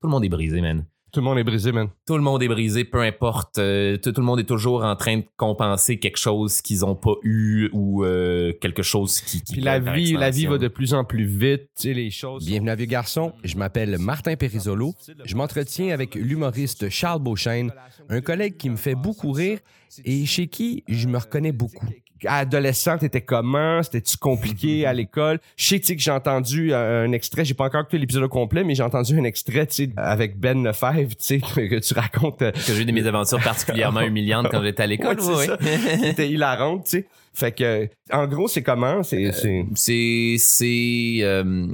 [0.00, 0.86] Tout le monde est brisé, man.
[1.12, 1.88] Tout le monde est brisé, man.
[2.06, 3.58] Tout le monde est brisé, peu importe.
[3.58, 6.94] Euh, tout, tout le monde est toujours en train de compenser quelque chose qu'ils ont
[6.94, 9.42] pas eu ou euh, quelque chose qui.
[9.42, 12.10] qui Puis la vie, la vie va de plus en plus vite, tu sais, les
[12.10, 12.46] choses.
[12.46, 14.94] Bienvenue à Vieux Garçon, je m'appelle Martin Périsolo.
[15.24, 17.70] Je m'entretiens avec l'humoriste Charles Beauchesne,
[18.08, 19.58] un collègue qui me fait beaucoup rire
[20.06, 21.86] et chez qui je me reconnais beaucoup.
[22.26, 23.82] Adolescent, t'étais comment?
[23.82, 25.38] C'était-tu compliqué à l'école?
[25.56, 28.74] Je sais, que j'ai entendu euh, un extrait, j'ai pas encore écouté l'épisode complet, mais
[28.74, 32.42] j'ai entendu un extrait, tu sais, avec Ben Lefebvre, tu sais, que tu racontes.
[32.42, 35.20] euh, Que j'ai eu des mésaventures particulièrement humiliantes quand j'étais à l'école.
[35.20, 35.96] Ouais, c'est ouais, ça.
[35.98, 37.06] qui était hilarante, tu sais.
[37.32, 39.02] Fait que, en gros, c'est comment?
[39.02, 39.64] C'est, c'est...
[39.76, 41.68] C'est c'est euh,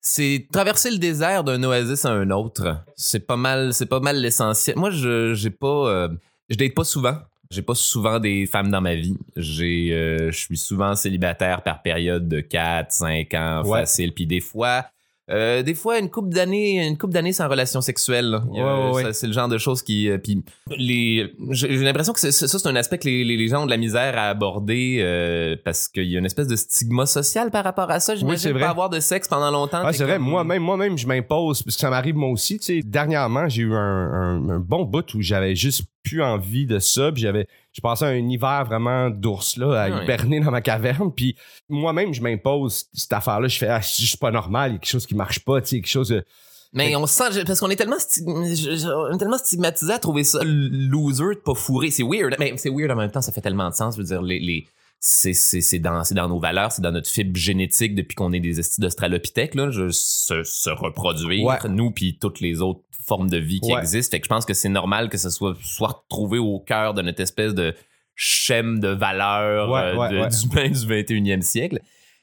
[0.00, 2.78] c'est traverser le désert d'un oasis à un autre.
[2.96, 4.76] C'est pas mal c'est pas mal l'essentiel.
[4.76, 6.08] Moi je j'ai pas euh,
[6.48, 7.16] je date pas souvent.
[7.50, 9.16] J'ai pas souvent des femmes dans ma vie.
[9.36, 13.80] J'ai euh, je suis souvent célibataire par période de 4 5 ans Ouais.
[13.80, 14.86] facile puis des fois
[15.28, 18.38] euh, des fois une couple d'années une couple d'années sans relation sexuelle.
[18.48, 19.02] Ouais, ouais, ouais.
[19.02, 20.44] ça, c'est le genre de choses qui euh, puis
[20.76, 24.16] les j'ai l'impression que ça c'est un aspect que les, gens ont de la misère
[24.16, 27.98] à aborder euh, parce qu'il y a une espèce de stigma social par rapport à
[27.98, 28.14] ça.
[28.14, 28.60] J'imagine vrai.
[28.60, 29.82] pas avoir de sexe pendant longtemps.
[29.84, 32.80] Ah, c'est vrai, moi-même, moi-même, je m'impose, parce que ça m'arrive moi aussi, tu sais.
[32.84, 37.10] Dernièrement, j'ai eu un, un- un bon bout où j'avais juste plus envie de ça,
[37.12, 40.04] puis j'avais, j'ai passé un hiver vraiment d'ours, là, à Ouais.
[40.04, 41.36] hiberner dans ma caverne, puis
[41.68, 44.78] moi-même, je m'impose cette affaire-là, je fais, ah, c'est juste pas normal, il y a
[44.78, 46.24] quelque chose qui marche pas, tu sais, quelque chose de...
[46.72, 49.92] Mais on sent je- parce qu'on est tellement sti- je- je- on est tellement stigmatisé
[49.92, 51.90] à trouver ça loser de pas fourrer.
[51.90, 53.22] C'est weird, mais c'est weird en même temps.
[53.22, 53.94] Ça fait tellement de sens.
[53.94, 54.66] Je veux dire les les
[55.00, 58.32] c'est c'est c'est dans c'est dans nos valeurs, c'est dans notre fibre génétique depuis qu'on
[58.32, 61.58] est des estis d'australopithèques là, je, se, se reproduire Ouais.
[61.68, 63.78] nous puis toutes les autres formes de vie qui Ouais.
[63.80, 64.10] existent.
[64.16, 67.02] Fait que je pense que c'est normal que ce soit soit retrouvé au cœur de
[67.02, 67.74] notre espèce de
[68.16, 69.80] schème de valeurs Ouais,
[70.16, 71.80] euh, de- du, du 21e siècle.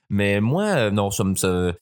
[0.10, 1.36] Mais moi, euh, non, ça me.
[1.36, 1.74] ça-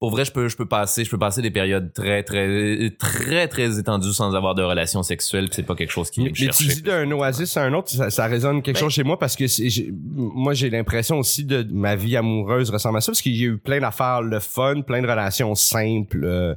[0.00, 3.48] pour vrai, je peux, je peux passer, je peux passer des périodes très, très, très,
[3.48, 5.46] très étendues sans avoir de relation sexuelle.
[5.46, 7.88] puis C'est pas quelque chose qui me mais tu dis d'un oasis à un autre,
[7.90, 9.44] ça, ça résonne quelque Ben- chose chez moi parce que
[9.90, 13.46] moi j'ai l'impression aussi de ma vie amoureuse ressemble à ça parce qu'il y a
[13.48, 16.54] eu plein d'affaires le fun, plein de relations simples, euh,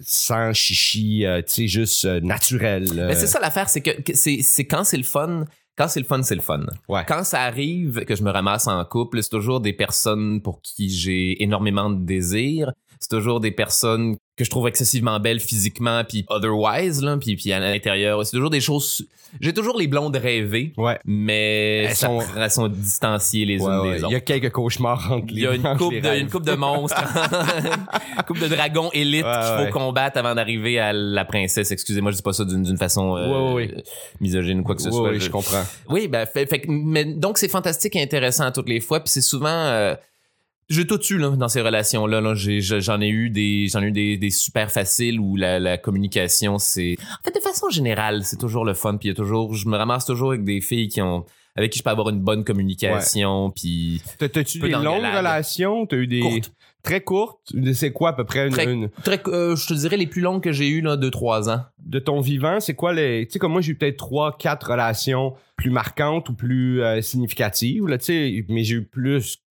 [0.00, 2.86] sans chichi, euh, tu sais juste euh, naturel.
[2.98, 3.08] euh.
[3.08, 5.44] Mais c'est ça l'affaire, c'est que, c'est quand c'est le fun.
[5.76, 6.66] Quand c'est le fun, c'est le fun.
[6.88, 7.04] Ouais.
[7.06, 10.90] Quand ça arrive que je me ramasse en couple, c'est toujours des personnes pour qui
[10.90, 12.72] j'ai énormément de désir.
[12.98, 17.52] C'est toujours des personnes que je trouve excessivement belles physiquement puis otherwise là, puis puis
[17.52, 19.06] à l'intérieur, c'est toujours des choses
[19.40, 20.98] j'ai toujours les blondes rêvées, Ouais.
[21.04, 23.92] mais Elles sont- elles sont distanciées les Ouais, unes ouais.
[23.92, 24.12] des Il autres.
[24.12, 26.20] y a quelques cauchemars entre Il les y a une coupe, de, rêves.
[26.22, 30.80] une coupe de monstres, une coupe de dragons élites Ouais, qu'il faut combattre avant d'arriver
[30.80, 31.70] à la princesse.
[31.70, 33.66] Excusez-moi, je dis pas ça d'une façon euh,
[34.20, 35.10] misogyne ou quoi que ce soit.
[35.10, 35.62] ouais, Je- je comprends.
[35.88, 38.98] Oui, ben, fait, fait que- mais donc c'est fantastique et intéressant à toutes les fois,
[38.98, 39.46] puis c'est souvent.
[39.48, 39.94] Euh,
[40.70, 42.20] j'ai tout eu là, dans ces relations-là.
[42.20, 42.32] Là.
[42.34, 46.58] J'en ai eu des, j'en ai eu des, des super faciles où la, la communication,
[46.58, 46.96] c'est.
[47.20, 48.96] En fait, de façon générale, c'est toujours le fun.
[48.96, 51.26] Puis il y a toujours, je me ramasse toujours avec des filles qui ont,
[51.56, 53.50] avec qui je peux avoir une bonne communication.
[53.50, 55.84] Puis T'as- T'as-tu des longues relations?
[55.86, 56.20] T'as eu des...
[56.20, 56.52] Courtes.
[56.82, 57.52] Très courtes?
[57.74, 58.52] C'est quoi à peu près une...
[58.54, 61.08] Très- une- très, euh, je te dirais les plus longues que j'ai eues là, de
[61.10, 61.60] trois ans.
[61.84, 63.26] de ton vivant, c'est quoi les...
[63.26, 67.02] Tu sais, comme moi, j'ai eu peut-être trois, quatre relations plus marquantes ou plus euh,
[67.02, 69.42] significatives, là, tu sais, mais j'ai eu plus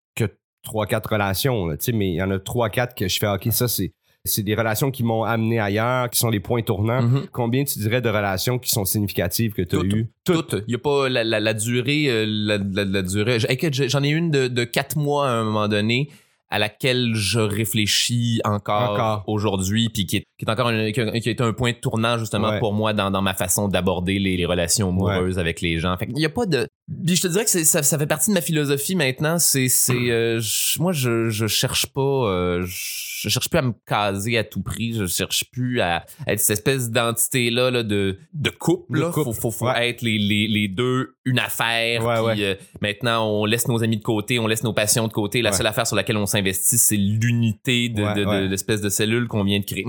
[0.63, 3.17] trois, quatre relations, là, tu sais, mais il y en a trois, quatre que je
[3.19, 3.93] fais, OK, ça, c'est...
[4.25, 7.03] C'est des relations qui m'ont amené ailleurs, qui sont les points tournants.
[7.03, 7.27] Mhm.
[7.31, 10.11] Combien tu dirais de relations qui sont significatives que tu as eues?
[10.25, 10.55] Toutes.
[10.67, 13.37] Il y a pas la, la, la durée, euh, la, durée.
[13.39, 16.09] J'en ai une de, de quatre mois à un moment donné
[16.49, 19.23] à laquelle je réfléchis encore, Encore.
[19.27, 22.59] aujourd'hui, puis qui est, qui est encore un, qui un point tournant justement Ouais.
[22.59, 25.95] pour moi dans, dans ma façon d'aborder les, les relations amoureuses avec les gens.
[25.97, 26.67] Fait qu'il y a pas de.
[27.05, 29.37] Puis je te dirais que ça, ça fait partie de ma philosophie maintenant.
[29.37, 30.41] C'est, c'est, euh,
[30.79, 34.93] moi je, je cherche pas, euh, je cherche plus à me caser à tout prix.
[34.93, 38.99] Je cherche plus à être cette espèce d'entité là, là de, de couple.
[38.99, 39.11] Là.
[39.11, 39.25] couple.
[39.25, 39.89] Faut, faut, faut Ouais.
[39.89, 42.03] être les, les, les deux une affaire.
[42.03, 45.13] Ouais, puis, euh, maintenant, on laisse nos amis de côté, on laisse nos passions de
[45.13, 45.41] côté.
[45.43, 49.27] La seule affaire sur laquelle on s'investit, c'est l'unité de, de, de- l'espèce de cellule
[49.27, 49.85] qu'on vient de créer.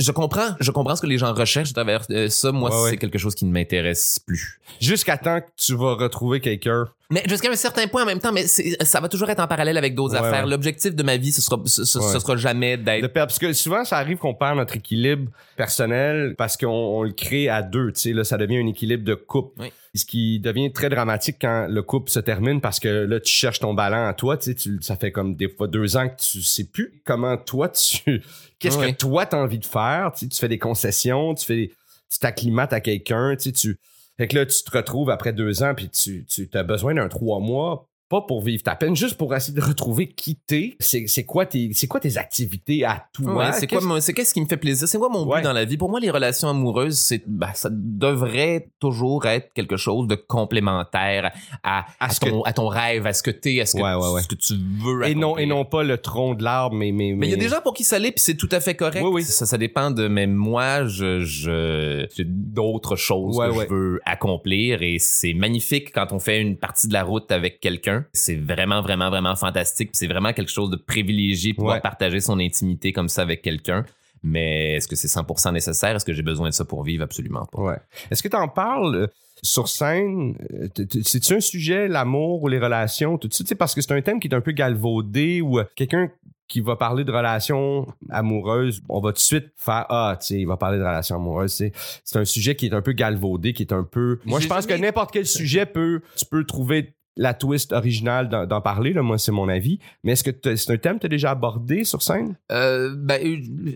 [0.00, 2.50] Je comprends, je comprends ce que les gens recherchent à travers euh, ça.
[2.52, 2.90] Moi, Ouais, ouais.
[2.90, 4.58] c'est quelque chose qui ne m'intéresse plus.
[4.80, 6.88] Jusqu'à temps que tu vas retrouver quelqu'un.
[7.10, 9.76] Mais jusqu'à un certain point en même temps, mais ça va toujours être en parallèle
[9.76, 10.44] avec d'autres Ouais, affaires.
[10.44, 10.50] ouais.
[10.50, 12.12] L'objectif de ma vie, ce sera, ce, ce- Ouais.
[12.12, 13.08] ce sera jamais d'être.
[13.08, 17.48] Parce que souvent, ça arrive qu'on perd notre équilibre personnel parce qu'on on le crée
[17.48, 17.92] à deux.
[17.92, 19.60] Tu sais, là, ça devient un équilibre de couple.
[19.60, 19.72] Oui.
[19.94, 23.58] Ce qui devient très dramatique quand le couple se termine parce que là, tu cherches
[23.58, 24.36] ton ballon à toi.
[24.36, 27.36] Tu sais, tu- ça fait comme des fois deux ans que tu sais plus comment
[27.36, 28.22] toi, tu.
[28.60, 30.12] Qu'est-ce que toi, t'as envie de faire.
[30.14, 31.70] Tu sais, tu fais des concessions, tu fais.
[32.12, 33.34] Tu t'acclimates à quelqu'un.
[33.36, 33.78] Tu sais, tu.
[34.20, 37.08] Fait que là, tu te retrouves après deux ans, puis tu, tu as besoin d'un
[37.08, 40.74] trois mois pas pour vivre ta peine, juste pour essayer de retrouver qui t'es.
[40.80, 43.36] C'est, c'est quoi tes, c'est quoi tes activités à toi?
[43.36, 44.88] Ouais, c'est quoi mon- c'est qu'est-ce qui me fait plaisir?
[44.88, 45.38] C'est quoi mon Ouais.
[45.38, 45.76] but dans la vie?
[45.76, 51.30] Pour moi les relations amoureuses c'est ben, ça devrait toujours être quelque chose de complémentaire
[51.62, 53.82] à, À à ce ton, à ton rêve à ce que t'es à ce que,
[53.82, 54.22] Ouais, ouais, ouais.
[54.22, 55.44] ce que tu veux Et non, accomplir.
[55.44, 57.60] et non pas le tronc de l'arbre, mais, mais, mais il y a des gens
[57.62, 59.22] pour qui ça l'est puis c'est tout à fait correct Oui, oui.
[59.22, 64.82] ça ça dépend de mais moi je je j'ai d'autres choses que je veux accomplir
[64.82, 68.82] et c'est magnifique quand on fait une partie de la route avec quelqu'un c'est vraiment
[68.82, 71.80] vraiment vraiment fantastique c'est vraiment quelque chose de privilégié pouvoir Ouais.
[71.80, 73.84] partager son intimité comme ça avec quelqu'un
[74.22, 75.96] mais est-ce que c'est 100% nécessaire?
[75.96, 77.02] Est-ce que j'ai besoin de ça pour vivre?
[77.04, 77.58] Absolument pas.
[77.62, 77.76] Ouais.
[78.10, 79.06] Est-ce que tu en parles euh,
[79.42, 80.34] sur scène?
[80.52, 80.68] Euh,
[81.02, 83.16] C'est-tu un sujet, l'amour ou les relations?
[83.16, 85.64] Tout tu sais, parce que c'est un thème qui est un peu galvaudé ou euh,
[85.74, 86.10] quelqu'un
[86.48, 90.40] qui va parler de relations amoureuses, on va tout de suite faire Ah, tu sais,
[90.40, 91.52] il va parler de relations amoureuses.
[91.54, 91.72] C'est,
[92.04, 94.18] c'est un sujet qui est un peu galvaudé, qui est un peu.
[94.26, 96.02] Moi, je pense jamais- que n'importe quel sujet peut.
[96.16, 99.78] Tu peux trouver la twist originale d'en, parler, là, moi, c'est mon avis.
[100.04, 102.36] Mais est-ce que c'est un thème que tu as déjà abordé sur scène?
[102.52, 103.72] Euh, ben, euh,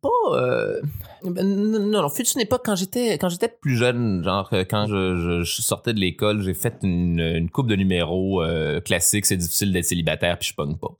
[0.00, 0.08] pas.
[0.32, 0.80] Euh,
[1.22, 5.16] ben, non, non, fut une époque quand j'étais quand j'étais plus jeune, genre quand je,
[5.16, 9.26] je, je sortais de l'école, j'ai fait une, une coupe de numéros euh, classiques.
[9.26, 10.96] C'est difficile d'être célibataire puis je pogne pas.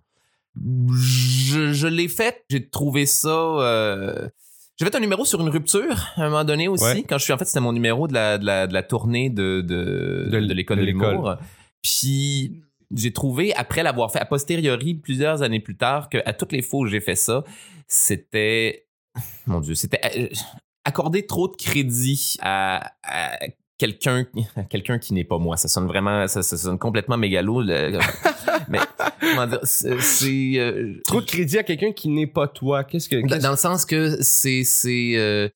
[0.56, 2.44] Je, je l'ai fait.
[2.50, 4.30] J'ai trouvé ça.
[4.80, 6.84] J'ai fait un numéro sur une rupture à un moment donné aussi.
[6.84, 7.04] Ouais.
[7.06, 9.28] Quand je suis en fait, c'était mon numéro de la, de la, de la tournée
[9.28, 11.38] de, de, l'école de de l'école.
[11.82, 12.62] Puis
[12.94, 16.62] j'ai trouvé, après l'avoir fait a posteriori, plusieurs années plus tard, que à toutes les
[16.62, 17.44] fois où j'ai fait ça,
[17.86, 18.86] c'était.
[19.46, 20.28] Mon Dieu, c'était euh,
[20.84, 23.38] accorder trop de crédit à, à
[24.68, 25.56] quelqu'un qui n'est pas moi.
[25.56, 26.26] Ça sonne vraiment.
[26.28, 27.62] Ça, ça sonne complètement mégalo.
[27.62, 27.98] le-
[28.68, 28.78] mais
[29.20, 30.52] comment dire, c'est.
[30.58, 32.84] euh, Trop de crédit à quelqu'un qui n'est pas toi.
[32.84, 33.38] Qu'est-ce que.
[33.40, 35.48] dans le sens que c'est c'est euh,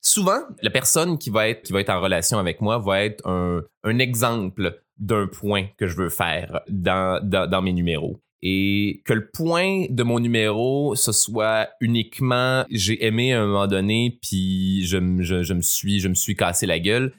[0.00, 5.26] souvent la personne qui va être en relation avec moi va être un, exemple d'un
[5.26, 8.20] point que je veux faire dans, mes numéros.
[8.42, 13.66] Et que le point de mon numéro ce soit uniquement j'ai aimé à un moment
[13.66, 17.12] donné puis je me suis cassé la gueule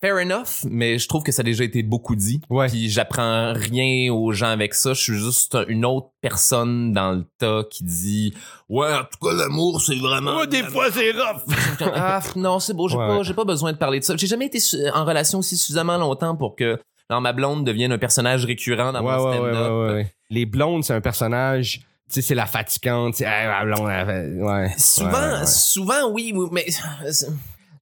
[0.00, 2.68] fair enough mais je trouve que ça a déjà été beaucoup dit Ouais.
[2.68, 4.92] puis j'apprends rien aux gens avec ça.
[4.94, 8.34] Je suis juste une autre personne dans le tas qui dit
[8.68, 10.38] Ouais, en tout cas, l'amour, c'est vraiment.
[10.50, 11.42] c'est rough.
[11.94, 13.24] ah, non, c'est beau, j'ai Ouais, pas, ouais.
[13.24, 14.14] j'ai pas besoin de parler de ça.
[14.16, 14.58] J'ai jamais été
[14.94, 16.78] en relation aussi suffisamment longtemps pour que
[17.08, 19.54] dans ma blonde devienne un personnage récurrent dans ouais, mon stand-up.
[19.54, 20.14] ouais, ouais, ouais.
[20.30, 21.80] Les blondes, c'est un personnage.
[22.08, 23.20] Tu sais, c'est la fatigante.
[23.20, 24.70] hey, ouais.
[24.78, 25.46] Souvent, Ouais, ouais, ouais.
[25.46, 26.66] souvent, oui, oui, mais.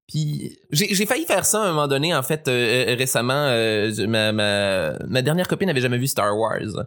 [0.09, 3.49] Puis j'ai j'ai failli faire ça à un moment donné, en fait, euh, euh, récemment.
[3.49, 6.87] euh, ma, ma, ma dernière copine n'avait jamais vu Star Wars.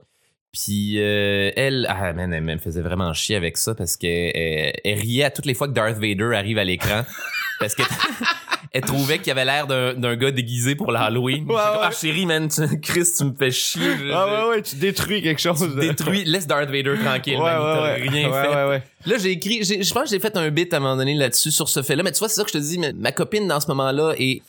[0.52, 4.74] Puis euh, elle, ah man, elle me faisait vraiment chier avec ça parce qu'elle elle,
[4.84, 7.04] elle riait à toutes les fois que Darth Vader arrive à l'écran.
[7.60, 7.84] parce que
[8.72, 11.46] elle trouvait qu'il avait l'air d'un d'un gars déguisé pour l'Halloween.
[11.46, 11.62] Ouais, ouais.
[11.82, 13.82] Ah chérie, man, tu- Chris, tu me fais chier.
[14.00, 15.76] Je- Ah je- ouais, ouais, tu détruis quelque chose.
[15.76, 18.10] Détruis, laisse Darth Vader tranquille, Ouais, man, il t'a ouais, ouais.
[18.10, 18.56] rien Ouais, fait.
[18.56, 18.84] ouais, ouais.
[19.06, 21.16] Là, j'ai écrit, j'ai- je pense que j'ai fait un bit à un moment donné
[21.16, 22.04] là-dessus sur ce fait-là.
[22.04, 24.14] Mais tu vois, c'est ça que je te dis, mais ma copine dans ce moment-là
[24.18, 24.42] est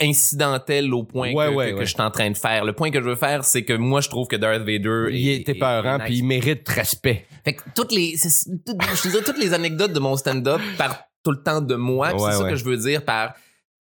[0.00, 1.86] incidentelle au point Ouais, que, ouais, que- que ouais.
[1.86, 2.64] je suis en train de faire.
[2.64, 5.28] Le point que je veux faire, c'est que moi, je trouve que Darth Vader Il
[5.28, 7.26] est, était peurant, est puis il mérite respect.
[7.44, 10.60] Fait que toutes les, c'est- tout- je te dirais, toutes les anecdotes de mon stand-up
[10.78, 12.12] partent tout le temps de moi.
[12.18, 13.34] c'est ça que je veux dire par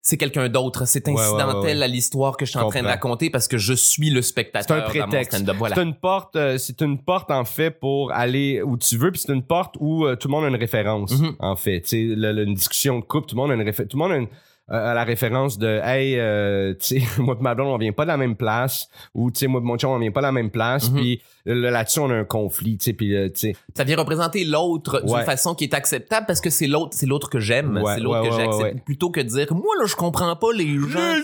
[0.09, 0.85] c'est quelqu'un d'autre.
[0.87, 1.83] C'est ouais, incidentel ouais, ouais.
[1.83, 4.29] à l'histoire que je suis en train de raconter parce que je suis le C'est
[4.29, 5.51] spectateur un dans mon prétexte.
[5.57, 5.75] Voilà.
[5.75, 9.19] C'est une porte, euh, c'est une porte en fait pour aller où tu veux, puis
[9.25, 11.35] c'est une porte où euh, tout le monde a une référence Mhm.
[11.39, 11.81] en fait.
[11.81, 13.97] Tu sais, le- le- une discussion de couple, tout le monde a une réfé- tout
[13.97, 14.27] le monde a une
[14.69, 18.03] à la référence de hey euh, tu sais moi et ma blonde on vient pas
[18.03, 20.25] de la même place ou tu sais moi et mon chum on vient pas de
[20.25, 20.95] la même place Mhm.
[20.99, 23.95] puis là- là-dessus on a un conflit tu sais puis euh, tu sais ça vient
[23.97, 25.19] représenter l'autre Ouais.
[25.19, 28.01] d'une façon qui est acceptable parce que c'est l'autre c'est l'autre que j'aime Ouais, c'est
[28.01, 31.15] l'autre ouais, que j'accepte plutôt que de dire moi là je comprends pas les gens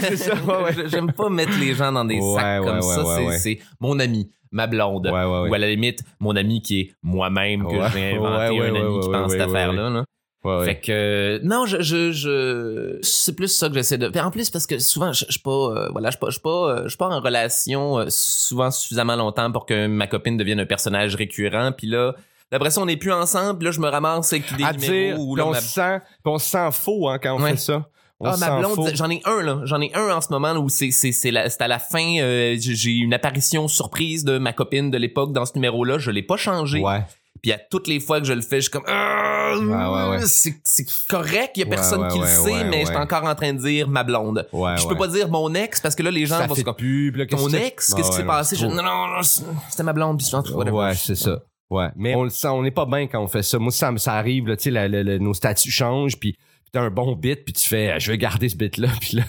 [0.00, 0.88] c'est ça ouais, ouais.
[0.88, 3.04] j'aime pas mettre les gens dans des sacs comme ça
[3.38, 5.50] c'est mon ami ma blonde Ouais, ouais, ouais.
[5.50, 9.08] ou à la limite mon ami qui est moi-même que j'ai inventé un ami qui
[9.10, 10.04] pense cette affaire là, là.
[10.44, 10.64] Ouais.
[10.64, 14.08] Fait que euh, non, je je je c'est plus ça que j'essaie de.
[14.08, 16.32] Puis en plus parce que souvent je suis pas euh, voilà, je suis pas je
[16.34, 20.06] suis pas euh, je suis pas en relation euh, souvent suffisamment longtemps pour que ma
[20.06, 21.72] copine devienne un personnage récurrent.
[21.76, 22.12] Puis là,
[22.52, 23.58] après ça on n'est plus ensemble.
[23.58, 25.60] Puis là je me ramasse avec des à numéros dire où puis là, on ma-
[25.60, 27.50] se sent on se sent faux hein, quand on Ouais.
[27.50, 27.88] fait ça
[28.20, 30.58] on ah, ma blonde, j'en ai un là, j'en ai un en ce moment là,
[30.58, 34.90] où c'est c'est c'est à la fin j'ai j'ai une apparition surprise de ma copine
[34.90, 36.80] de l'époque dans ce numéro là, je l'ai pas changé.
[36.80, 37.02] ouais
[37.42, 40.16] Puis à toutes les fois que je le fais, je suis comme Ah, Ouais, ouais,
[40.18, 40.26] ouais.
[40.26, 43.34] c'est correct, il y a personne ouais, qui le sait, mais je suis encore en
[43.34, 44.46] train de dire ma blonde.
[44.52, 46.74] je peux pas dire mon ex parce que là les gens ça vont se comme
[47.16, 48.56] là, ton que- ex, Ah qu'est-ce qui s'est passé?
[48.56, 48.66] Je-.
[48.66, 50.76] Non non non, c'était ma blonde puis je suis whatever.
[50.76, 51.38] Ouais, c'est ça.
[51.70, 53.58] Ouais, mais on le sent, on n'est pas bien quand on fait ça.
[53.58, 56.34] Moi, ça, ça arrive, là, tu sais, nos statuts changent, puis
[56.72, 59.24] t'as un bon bit, puis tu fais, je vais garder ce bit-là, puis là,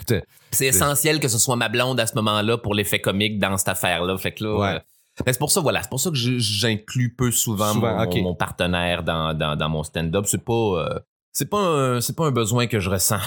[0.52, 3.68] C'est essentiel que ce soit ma blonde à ce moment-là pour l'effet comique dans cette
[3.70, 4.18] affaire-là.
[4.18, 4.82] Fait que là, Ouais.
[5.26, 9.04] Ben, c'est pour ça, voilà, c'est pour ça que j'inclus peu souvent, Souvent, mon, partenaire
[9.04, 10.26] dans, dans, dans mon stand-up.
[10.28, 11.00] C'est pas, euh,
[11.32, 13.20] c'est pas un, c'est pas un besoin que je ressens.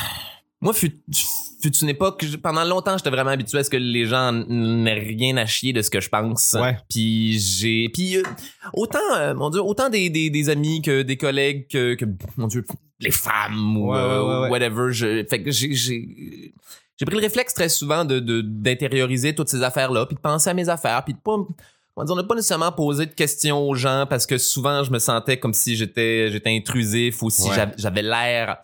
[0.60, 1.02] Moi, fut,
[1.60, 5.36] fut une époque, pendant longtemps, j'étais vraiment habitué à ce que les gens n'aient rien
[5.36, 6.56] à chier de ce que je pense.
[6.58, 6.76] Ouais.
[6.88, 8.22] Puis j'ai, puis euh,
[8.72, 12.04] autant, euh, mon Dieu, autant des, des, des amis que des collègues que, que,
[12.36, 12.64] mon Dieu,
[13.00, 14.92] les femmes ou Ouais, ouais, whatever.
[14.92, 16.54] Je, fait que j'ai, j'ai,
[16.96, 20.54] j'ai pris le réflexe très souvent de, d'intérioriser toutes ces affaires-là, puis de penser à
[20.54, 21.36] mes affaires, puis de pas,
[22.04, 25.38] dire, ne pas nécessairement poser de questions aux gens parce que souvent je me sentais
[25.38, 27.66] comme si j'étais, j'étais intrusif ou si Ouais.
[27.76, 28.58] j'avais l'air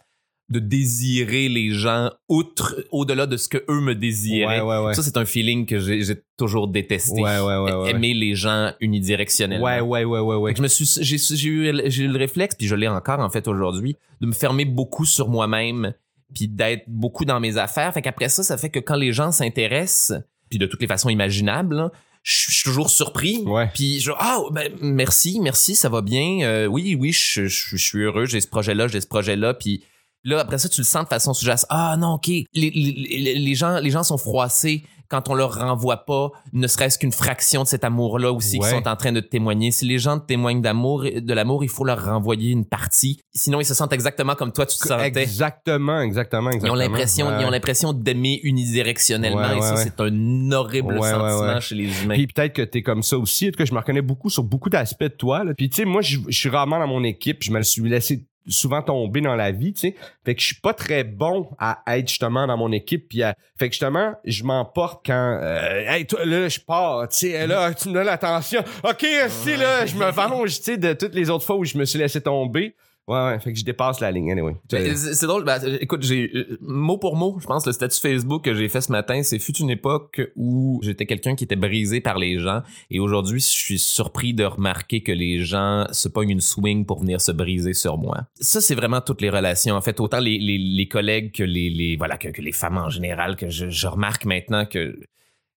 [0.50, 4.60] de désirer les gens outre, au-delà de ce que eux me désiraient.
[4.60, 4.94] Ouais, ouais, ouais.
[4.94, 7.20] Ça, c'est un feeling que j'ai, toujours détesté.
[7.20, 9.66] Aimer les gens unidirectionnellement.
[9.66, 12.66] Ouais, ouais, ouais, ouais, je me suis, j'ai, j'ai eu, j'ai eu le réflexe, puis
[12.66, 15.92] je l'ai encore en fait aujourd'hui, de me fermer beaucoup sur moi-même,
[16.34, 17.92] puis d'être beaucoup dans mes affaires.
[17.92, 20.18] Fait qu'après ça, ça fait que quand les gens s'intéressent,
[20.48, 23.42] puis de toutes les façons imaginables, là, je suis toujours surpris.
[23.46, 23.70] Ouais.
[23.74, 26.40] Puis je ah ben, merci, merci, ça va bien.
[26.42, 29.82] Euh, oui, oui, je, je, je suis heureux, j'ai ce projet-là, j'ai ce projet-là, puis
[30.24, 31.66] là après ça tu le sens de façon sous-jacente.
[31.70, 36.04] Ah non, OK, les, les- les gens les gens sont froissés quand on leur renvoie
[36.04, 38.68] pas ne serait-ce qu'une fraction de cet amour-là aussi Ouais.
[38.68, 39.70] qu'ils sont en train de témoigner.
[39.70, 43.20] Si les gens te témoignent d'amour, de l'amour, il faut leur renvoyer une partie.
[43.34, 45.06] Sinon, ils se sentent exactement comme toi, tu te sentais.
[45.22, 46.72] Exactement, exactement, Ils exactement.
[46.74, 47.36] ont l'impression, Ouais.
[47.40, 52.14] ils ont l'impression d'aimer unidirectionnellement Ouais, et ça, c'est un horrible sentiment chez les humains.
[52.14, 53.48] Puis peut-être que t'es comme ça aussi.
[53.48, 55.44] En tout cas, je me reconnais beaucoup sur beaucoup d'aspects de toi.
[55.44, 55.52] Là.
[55.56, 57.42] Puis tu sais, moi, je je suis rarement dans mon équipe.
[57.42, 59.94] Je me le suis laissé souvent tomber dans la vie, tu sais.
[60.24, 63.08] Fait que je suis pas très bon à être justement dans mon équipe.
[63.08, 67.30] Puis à- fait que justement, je m'emporte quand, euh, hey, toi, là, je pars, tu
[67.30, 68.62] sais, là, tu me donnes l'attention.
[68.84, 71.76] OK, si, là, je me venge, tu sais, de toutes les autres fois où je
[71.78, 72.74] me suis laissé tomber.
[73.08, 74.54] Ouais, ouais, fait que je dépasse la ligne, anyway.
[74.70, 75.44] Ben, C'est drôle.
[75.44, 78.82] ben, écoute, j'ai euh, mot pour mot, je pense le statut Facebook que j'ai fait
[78.82, 82.62] ce matin, c'est fut une époque où j'étais quelqu'un qui était brisé par les gens
[82.90, 87.00] et aujourd'hui, je suis surpris de remarquer que les gens se pognent une swing pour
[87.00, 88.26] venir se briser sur moi.
[88.40, 89.74] Ça, c'est vraiment toutes les relations.
[89.74, 92.90] En fait, autant les, les, collègues que les, les voilà que, que les femmes en
[92.90, 94.98] général que je, je remarque maintenant que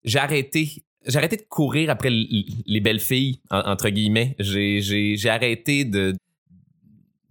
[0.06, 4.36] j'ai arrêté j'ai arrêté de courir après les belles filles en- entre guillemets.
[4.40, 6.14] J'ai arrêté de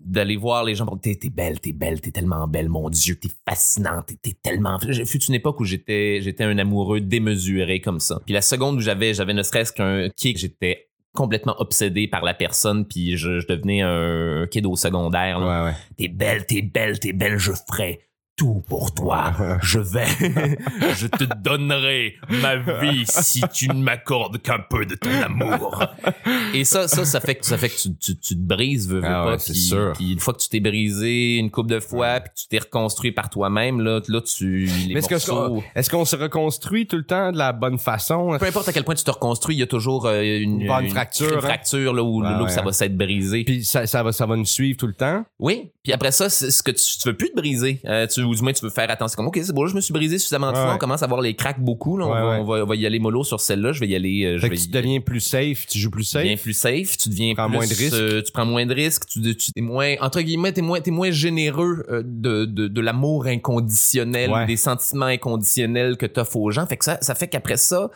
[0.01, 3.17] d'aller voir les gens pour t'es t'es belle t'es belle t'es tellement belle mon dieu
[3.17, 8.21] t'es fascinante t'es tellement fut une époque où j'étais j'étais un amoureux démesuré comme ça
[8.25, 12.35] puis la seconde où j'avais j'avais ne serait-ce qu'un kick j'étais complètement obsédé par la
[12.35, 15.65] personne puis je, je devenais un kid au secondaire là.
[15.65, 15.77] Ouais, ouais.
[15.97, 18.01] t'es belle t'es belle t'es belle je ferai
[18.41, 20.07] tout pour toi je vais
[20.97, 25.85] je te donnerai ma vie si tu ne m'accordes qu'un peu de ton amour
[26.55, 29.01] et ça ça ça fait que ça fait que tu, tu, tu te brises veux,
[29.01, 29.93] veux Ah pas ouais, c'est puis, sûr.
[29.95, 33.13] puis une fois que tu t'es brisé une couple de fois puis tu t'es reconstruit
[33.13, 36.97] par toi-même là là tu les Mais est-ce que- morceaux- Est-ce qu'on se reconstruit tout
[36.97, 38.37] le temps de la bonne façon?
[38.39, 40.67] peu importe à quel point tu te reconstruis, il y a toujours euh, une, Une
[40.67, 41.41] bonne fracture, une hein?
[41.43, 43.45] fracture là, où, là où ouais, ça va s'être brisé.
[43.45, 45.25] Puis ça, ça, va, ça va nous suivre tout le temps?
[45.39, 47.81] Oui, puis après ça, c'est ce que tu, tu veux plus te briser.
[47.85, 49.17] Euh, tu, ou du moins, tu veux faire attention.
[49.17, 50.67] Comme, OK, c'est bon, là, je me suis brisé suffisamment de fois.
[50.69, 50.75] ouais.
[50.75, 51.99] On commence à voir les cracks beaucoup.
[51.99, 52.07] Là.
[52.07, 52.37] On, Ouais, va, ouais.
[52.41, 53.73] on, va, on va y aller mollo sur celle-là.
[53.73, 54.25] Je vais y aller.
[54.25, 56.23] euh, je Fait vais que tu y- deviens plus safe, tu joues plus tu safe?
[56.23, 57.93] deviens plus safe, tu deviens Prends plus, moins de risques?
[57.95, 60.91] euh, tu prends moins de risques, tu, tu es moins entre guillemets, t'es moins t'es
[60.91, 64.47] moins généreux euh, de, de, de l'amour inconditionnel, Ouais.
[64.47, 66.67] des sentiments inconditionnels que t'offres aux gens.
[66.67, 67.91] Fait que ça ça fait qu'après ça,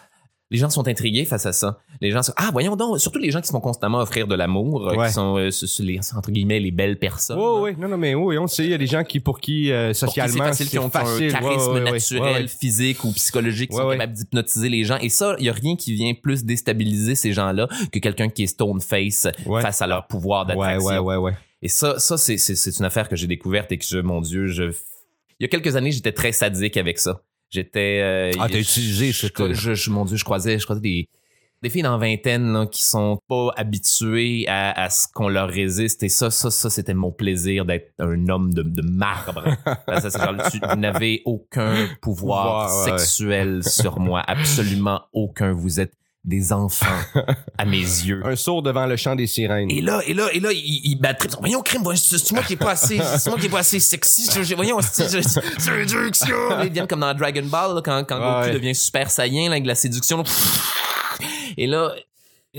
[0.55, 1.81] les gens sont intrigués face à ça.
[2.01, 4.37] Les gens sont ah voyons donc, surtout les gens qui se font constamment offrir de
[4.37, 5.09] l'amour, euh, Ouais.
[5.09, 7.39] qui sont euh, les entre guillemets les belles personnes.
[7.41, 9.41] Oui, oui, non, non, mais oui, on sait, il y a des gens qui, pour
[9.41, 11.27] qui, euh, c'est socialement, facile, qui ont, facile.
[11.35, 12.47] un charisme Ouais, ouais, ouais, naturel, ouais, ouais.
[12.47, 13.97] physique ou psychologique, qui Ouais, sont ouais.
[13.97, 14.99] capables d'hypnotiser les gens.
[15.01, 18.45] Et ça, il y a rien qui vient plus déstabiliser ces gens-là que quelqu'un qui
[18.45, 19.61] est stone face Ouais.
[19.61, 20.87] face à leur pouvoir Ouais, d'attraction.
[20.89, 21.33] ouais, ouais, ouais.
[21.63, 24.21] Et ça, ça c'est, c'est, c'est une affaire que j'ai découverte et que je, mon
[24.21, 24.65] Dieu, je.
[25.41, 27.23] Il y a quelques années, j'étais très sadique avec ça.
[27.55, 28.01] J'étais.
[28.03, 31.09] euh, Ah, t'as utilisé je, cette- je, je- Mon Dieu, je croisais, je croisais des.
[31.63, 36.03] Des filles dans vingtaine là, qui sont pas habituées à, à ce qu'on leur résiste.
[36.03, 39.45] Et ça, ça, ça, c'était mon plaisir d'être un homme de, de marbre.
[40.03, 42.99] C'est genre, tu vous n'avez aucun pouvoir, Pouvoir, ouais.
[42.99, 44.23] sexuel sur moi.
[44.27, 45.53] Absolument aucun.
[45.53, 45.95] Vous êtes
[46.25, 46.87] des enfants
[47.59, 48.23] à mes yeux.
[48.25, 49.71] Un sourd devant le chant des sirènes.
[49.71, 51.29] Et là, et là, et là, il, il battrait.
[51.39, 54.31] Voyons, crime, c'est moi qui est pas assez, c'est moi qui est pas assez sexy.
[54.43, 56.37] Je- voyons, c'est séduction.
[56.65, 58.55] Ils viennent comme dans Dragon Ball, là, quand, quand Goku ouais.
[58.55, 60.19] devient super saiyan, là, avec la séduction.
[60.19, 60.25] là.
[61.57, 61.93] Et là,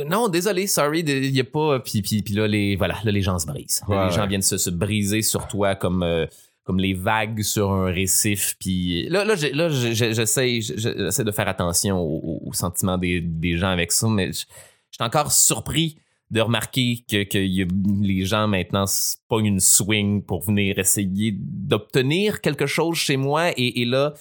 [0.06, 1.80] non, désolé, sorry, il y a pas.
[1.80, 3.82] Puis, puis, puis là, les, voilà, là, les gens se brisent.
[3.88, 4.28] Là, Ouais, les gens ouais.
[4.28, 6.04] viennent se, se briser sur toi comme.
[6.04, 6.26] euh,
[6.66, 12.42] comme les vagues sur un récif puis là là j'essaie j'essaie de faire attention aux,
[12.46, 14.46] aux sentiments des, des gens avec ça mais j-
[14.92, 15.98] j'étais encore surpris
[16.32, 17.68] de remarquer que, que y a-
[18.02, 18.86] les gens maintenant
[19.28, 24.14] pognent une swing pour venir essayer d'obtenir quelque chose chez moi et, et là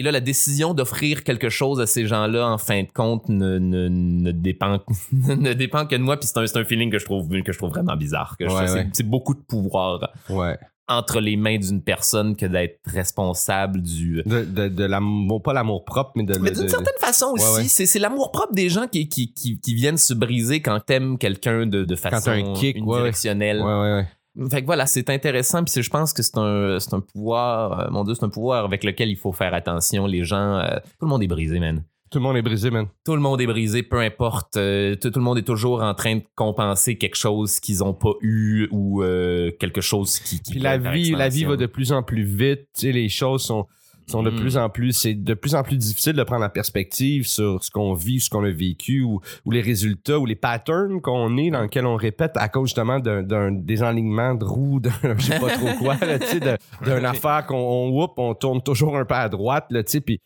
[0.00, 3.58] et là la décision d'offrir quelque chose à ces gens-là en fin de compte ne,
[3.58, 4.78] ne, ne dépend
[5.12, 7.58] ne dépend que de moi puis c'est un, un feeling que je trouve que je
[7.58, 8.90] trouve vraiment bizarre que je Ouais, trouve- c'est- ouais.
[8.92, 10.56] c'est beaucoup de pouvoir Ouais.
[10.88, 15.84] Entre les mains d'une personne que d'être responsable du De, de, de l'amour, pas l'amour
[15.84, 16.38] propre, mais de.
[16.38, 17.64] mais d'une de- certaine façon aussi, Ouais, ouais.
[17.64, 21.18] c'est c'est l'amour propre des gens qui, qui, qui, qui viennent se briser quand t'aimes
[21.18, 23.60] quelqu'un de, de façon t'as un kick, unidirectionnelle.
[23.60, 24.48] Ouais, ouais, ouais.
[24.50, 25.64] Fait que voilà, c'est intéressant.
[25.64, 28.28] Puis c'est- je pense que c'est un, c'est un pouvoir, euh, mon Dieu, c'est un
[28.28, 30.06] pouvoir avec lequel il faut faire attention.
[30.06, 31.82] Les gens, euh, tout le monde est brisé, man.
[32.10, 32.86] Tout le monde est brisé, man.
[33.04, 34.56] Tout le monde est brisé, peu importe.
[34.56, 37.94] euh, tout, tout le monde est toujours en train de compenser quelque chose qu'ils ont
[37.94, 40.40] pas eu ou euh, quelque chose qui.
[40.40, 42.60] qui Puis la vie, la vie va de plus en plus vite.
[42.74, 43.66] Tu sais, les choses sont,
[44.06, 44.36] sont de Mm.
[44.36, 44.92] plus en plus.
[44.92, 48.30] C'est de plus en plus difficile de prendre la perspective sur ce qu'on vit, ce
[48.30, 51.96] qu'on a vécu, ou, ou les résultats, ou les patterns qu'on est, dans lesquels on
[51.96, 55.96] répète à cause justement d'un, désalignement de roues, d'un je sais pas trop quoi,
[56.84, 57.56] d'une affaire qu'on
[57.94, 60.22] on, on tourne toujours un peu à droite, là, puis.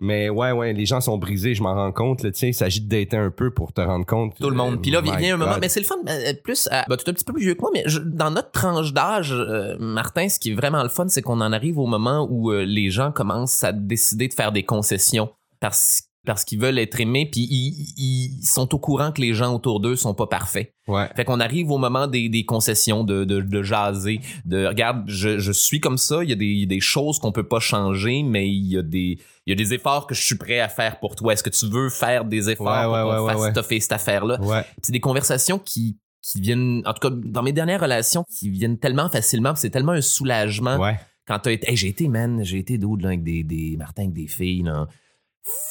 [0.00, 2.22] Mais ouais, ouais, les gens sont brisés, je m'en rends compte.
[2.22, 4.34] Là, il s'agit de dater un peu pour te rendre compte.
[4.40, 4.80] Tout le monde.
[4.80, 5.56] Puis là, Euh, vient un moment.
[5.60, 5.96] Mais c'est le fun.
[6.08, 7.98] euh, Plus, à, bah, tu es un petit peu plus vieux que moi, mais je-
[8.00, 11.52] dans notre tranche d'âge, euh, Martin, ce qui est vraiment le fun, c'est qu'on en
[11.52, 15.30] arrive au moment où euh, les gens commencent à décider de faire des concessions
[15.60, 19.54] parce parce qu'ils veulent être aimés, puis ils, ils sont au courant que les gens
[19.54, 20.74] autour d'eux sont pas parfaits.
[20.86, 21.08] Ouais.
[21.16, 25.38] Fait qu'on arrive au moment des, des concessions, de, de, de jaser, de regarde, je,
[25.38, 28.48] je suis comme ça, il y a des, des choses qu'on peut pas changer, mais
[28.48, 31.00] il y a des il y a des efforts que je suis prêt à faire
[31.00, 31.32] pour toi.
[31.32, 34.38] Est-ce que tu veux faire des efforts Ouais, pour ouais, qu'on fasse toffer cette affaire-là?
[34.42, 34.62] Ouais.
[34.82, 38.78] c'est des conversations qui qui viennent en tout cas dans mes dernières relations qui viennent
[38.78, 40.98] tellement facilement c'est tellement un soulagement Ouais.
[41.26, 44.02] quand t'as été hey, j'ai été man j'ai été dude là, avec des, des Martin
[44.02, 44.86] avec des filles là,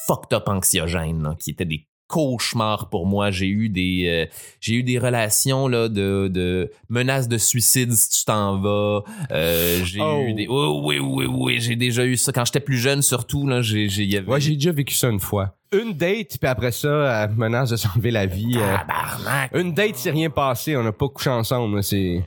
[0.08, 4.26] fucked up anxiogènes là, qui étaient des cauchemars pour moi j'ai eu des euh,
[4.60, 9.80] j'ai eu des relations là de, de menaces de suicide si tu t'en vas Euh,
[9.86, 10.26] j'ai Oh.
[10.28, 13.48] eu des oh, oui oui oui j'ai déjà eu ça quand j'étais plus jeune surtout
[13.48, 15.56] là j'ai j'ai avait Ouais, j'ai déjà vécu ça une fois.
[15.72, 18.58] Une date, puis après ça, elle menace de s'enlever la vie.
[18.58, 19.60] euh.
[19.60, 20.76] Une date, c'est rien passé.
[20.76, 21.84] On n'a pas couché ensemble.
[21.84, 22.24] C'est.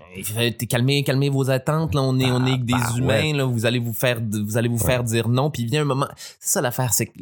[0.69, 1.93] Calmez, calmez vos attentes.
[1.95, 3.35] Là, on est, on est que des bah, humains.
[3.37, 5.51] Là, vous allez vous faire, vous allez vous faire dire non.
[5.51, 6.07] Puis vient un moment.
[6.39, 7.13] C'est ça l'affaire, c'est que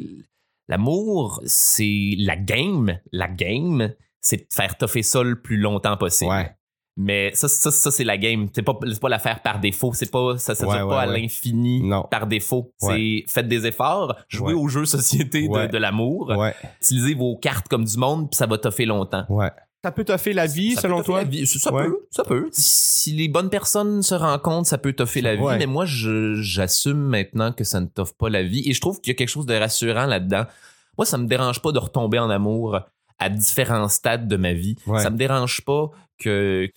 [0.71, 2.97] l'amour, c'est la game.
[3.11, 6.31] La game, c'est de faire toffer ça le plus longtemps possible.
[6.31, 6.55] Ouais.
[6.97, 8.47] Mais ça, ça, ça c'est la game.
[8.53, 9.91] C'est pas, pas l'affaire par défaut.
[9.93, 12.73] C'est pas, ça, ça Ouais, pas à l'infini par défaut.
[12.77, 16.33] C'est faites des efforts, jouez au jeu société de, l'amour,
[16.81, 19.25] utilisez vos cartes comme du monde, puis ça va toffer longtemps.
[19.83, 21.23] Ça peut toffer la vie, Ça selon toi?
[21.23, 21.47] vie.
[21.47, 21.85] Ça Ouais.
[21.85, 22.49] peut, ça peut.
[22.51, 25.41] Si les bonnes personnes se rencontrent, ça peut toffer la vie.
[25.41, 25.57] Ouais.
[25.57, 28.61] Mais moi, j'assume maintenant que ça ne toffe pas la vie.
[28.69, 30.45] Et je trouve qu'il y a quelque chose de rassurant là-dedans.
[30.99, 32.79] Moi, ça me dérange pas de retomber en amour
[33.17, 34.75] à différents stades de ma vie.
[34.85, 35.01] Ouais.
[35.01, 35.89] Ça me dérange pas
[36.19, 36.69] que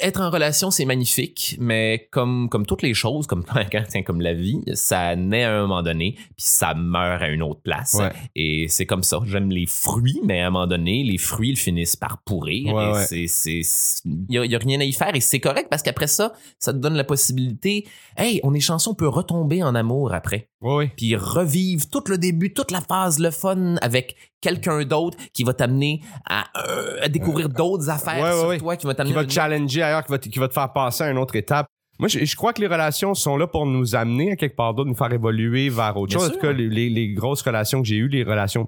[0.00, 3.44] être en relation, c'est magnifique, mais comme, comme toutes les choses, comme,
[3.88, 7.42] tiens, comme la vie, ça naît à un moment donné, puis ça meurt à une
[7.42, 7.94] autre place.
[7.98, 8.12] Ouais.
[8.34, 9.20] Et c'est comme ça.
[9.24, 12.74] J'aime les fruits, mais à un moment donné, les fruits, ils finissent par pourrir.
[12.74, 13.04] Ouais, et ouais.
[13.06, 15.14] c'est, c'est, c'est- il y a, il y a rien à y faire.
[15.14, 17.86] Et c'est correct parce qu'après ça, ça te donne la possibilité,
[18.16, 20.49] hey, on est chanceux, on peut retomber en amour après.
[20.62, 20.92] Ouais.
[20.96, 25.54] Puis revivre tout le début, toute la phase, le fun avec quelqu'un d'autre qui va
[25.54, 28.58] t'amener à, euh, à découvrir d'autres affaires ouais, sur ouais.
[28.58, 30.48] toi, qui va Qui t'amener va à te challenger ailleurs, qui va, te, qui va
[30.48, 31.66] te faire passer à une autre étape.
[31.98, 34.74] Moi, je, je crois que les relations sont là pour nous amener à quelque part
[34.74, 36.28] d'autre, nous faire évoluer vers autre Bien chose.
[36.28, 38.66] En tout cas, les, les- grosses relations que j'ai eues, les relations,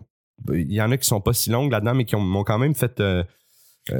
[0.52, 2.58] il y en a qui sont pas si longues là-dedans, mais qui ont- m'ont quand
[2.58, 3.00] même fait.
[3.00, 3.22] euh,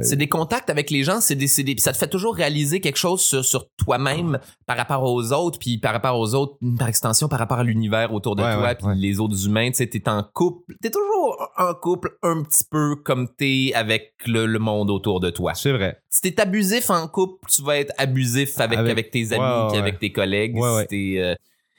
[0.01, 3.21] C'est des contacts avec les gens, c'est des, ça te fait toujours réaliser quelque chose
[3.21, 7.37] sur, sur toi-même par rapport aux autres, puis par rapport aux autres, par extension, par
[7.39, 8.95] rapport à l'univers autour de Ouais, toi, ouais, puis ouais.
[8.95, 9.69] les autres humains.
[9.71, 14.13] Tu sais, t'es en couple, t'es toujours en couple un petit peu comme t'es avec
[14.25, 15.53] le, le monde autour de toi.
[15.53, 15.97] c'est vrai.
[16.09, 19.79] Si t'es abusif en couple, tu vas être abusif avec, avec, Avec- tes amis, puis
[19.79, 20.55] avec tes collègues.
[20.57, 21.17] Ouais, si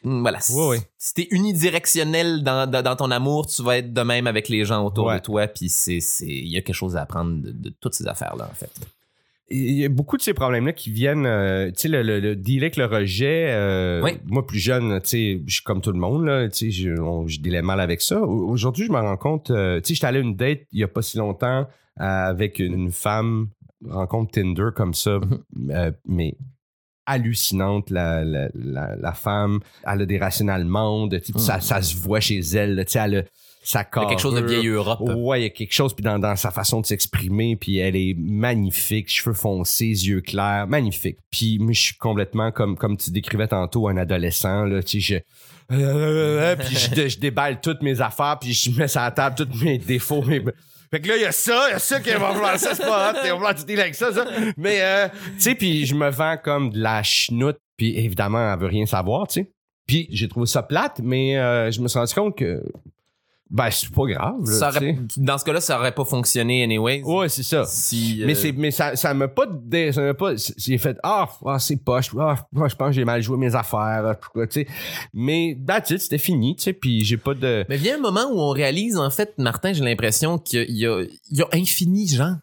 [0.05, 0.41] hmm, voilà.
[0.41, 4.65] Si- t'es unidirectionnel dans, dans, dans ton amour, tu vas être de même avec les
[4.65, 5.17] gens autour Ouais.
[5.19, 5.47] de toi.
[5.49, 8.49] Puis c'est, c'est, il y a quelque chose à apprendre de, de toutes ces affaires-là,
[8.51, 8.71] en fait.
[9.51, 12.35] Il y a beaucoup de ces problèmes-là qui viennent, euh, tu sais, le, le, le
[12.35, 13.49] deal avec le rejet.
[13.51, 14.13] euh, Oui.
[14.25, 17.41] Moi, plus jeune, tu sais, je suis comme tout le monde, là, tu sais, je,
[17.43, 18.23] dealais mal avec ça.
[18.23, 20.81] Au- Aujourd'hui, je me rends compte, euh, tu sais, j'étais allé à une date il
[20.81, 23.49] y a pas si longtemps avec une, femme,
[23.87, 25.71] rencontre Tinder comme ça, Mhm.
[25.71, 26.37] euh, mais
[27.07, 29.61] hallucinante, la, la, la, la femme.
[29.87, 31.61] Elle a des racines allemandes, ça, Mhm.
[31.61, 33.23] ça se voit chez elle, là, elle a
[33.67, 35.01] sa Il y a quelque chose de vieille Europe.
[35.01, 37.97] Ouais, il y a quelque chose puis dans, dans sa façon de s'exprimer, puis elle
[37.97, 41.17] est magnifique, cheveux foncés, yeux clairs, magnifique.
[41.31, 45.23] Puis je suis complètement comme comme tu décrivais tantôt un adolescent là, tu sais,
[45.71, 49.35] je euh, puis je, je déballe toutes mes affaires, puis je mets sur la table
[49.37, 50.43] tous mes défauts, mes
[50.95, 52.73] Fait que là, il y a ça, il y a ça qui va vouloir ça,
[52.73, 54.27] c'est pas hot, on va vouloir du deal avec ça, ça.
[54.57, 58.61] Mais, euh, tu sais, puis je me vends comme de la chenoute, puis évidemment, elle
[58.61, 59.51] veut rien savoir, tu sais.
[59.89, 62.63] Puis j'ai trouvé ça plate, mais euh, je me suis rendu compte que,
[63.55, 65.21] ben, c'est pas grave, là, Ça tu aurait- sais.
[65.21, 67.03] dans ce cas-là, ça aurait pas fonctionné anyways.
[67.05, 67.65] Ouais, c'est ça.
[67.65, 70.99] Si, euh, Mais c'est mais ça ça m'a pas dé- ça m'a pas j'ai fait
[71.05, 74.41] ah ah, c'est poche ah ah, je pense que j'ai mal joué mes affaires tu
[74.51, 74.67] sais
[75.13, 78.25] mais that's it c'était fini tu sais puis j'ai pas de Mais vient un moment
[78.33, 82.09] où on réalise, en fait, Martin, j'ai l'impression qu'il y a, il y a infini
[82.09, 82.37] gens.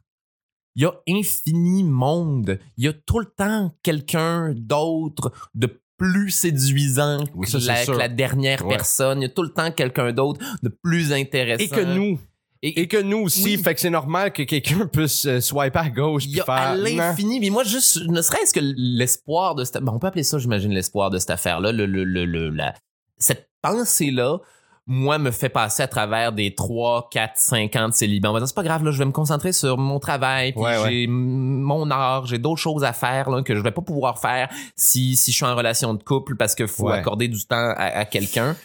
[0.75, 2.57] Il y a infini monde.
[2.77, 7.83] Il y a tout le temps quelqu'un d'autre de plus séduisant Oui, que, ça, la,
[7.83, 7.93] sûr.
[7.93, 8.75] que la dernière Ouais.
[8.75, 9.19] personne.
[9.19, 11.63] Il y a tout le temps quelqu'un d'autre de plus intéressant.
[11.63, 12.19] et que nous
[12.63, 13.57] Et- et que nous aussi Oui.
[13.57, 16.83] fait que c'est normal que quelqu'un puisse euh, swiper à gauche puis faire à non.
[16.95, 17.39] l'infini.
[17.39, 19.81] Mais moi, juste, ne serait-ce que l'espoir de cette...
[19.81, 21.71] bon, on peut appeler ça, j'imagine, l'espoir de cette affaire-là.
[21.71, 22.75] Le, le, le, le- la-
[23.17, 24.39] Cette pensée-là,
[24.87, 28.29] moi, me fait passer à travers des 3, 4, 5 ans de célibat.
[28.29, 30.61] On va dire, c'est pas grave, là, je vais me concentrer sur mon travail, puis
[30.61, 30.89] Ouais, ouais.
[30.89, 34.49] j'ai mon art, j'ai d'autres choses à faire là, que je vais pas pouvoir faire
[34.75, 36.97] si, si je suis en relation de couple parce qu'il faut Ouais.
[36.97, 38.55] accorder du temps à, à quelqu'un.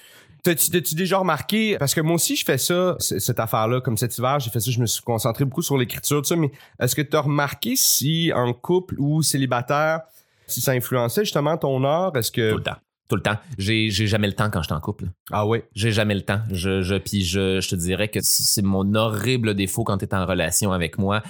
[0.42, 4.38] T'as-tu déjà remarqué, parce que moi aussi je fais ça, cette affaire-là, comme cet hiver,
[4.38, 7.02] j'ai fait ça, je me suis concentré beaucoup sur l'écriture, tout ça, mais est-ce que
[7.02, 10.02] t'as remarqué si en couple ou célibataire,
[10.46, 12.52] si ça influençait justement ton art, est-ce que...
[12.52, 12.76] Tout le temps.
[13.08, 13.36] Tout le temps.
[13.56, 15.06] J'ai jamais le temps quand je suis en couple.
[15.30, 16.40] Ah ouais, J'ai jamais le temps.
[16.50, 20.14] Je, je, puis je, je te dirais que c'est mon horrible défaut quand tu es
[20.14, 21.22] en relation avec moi.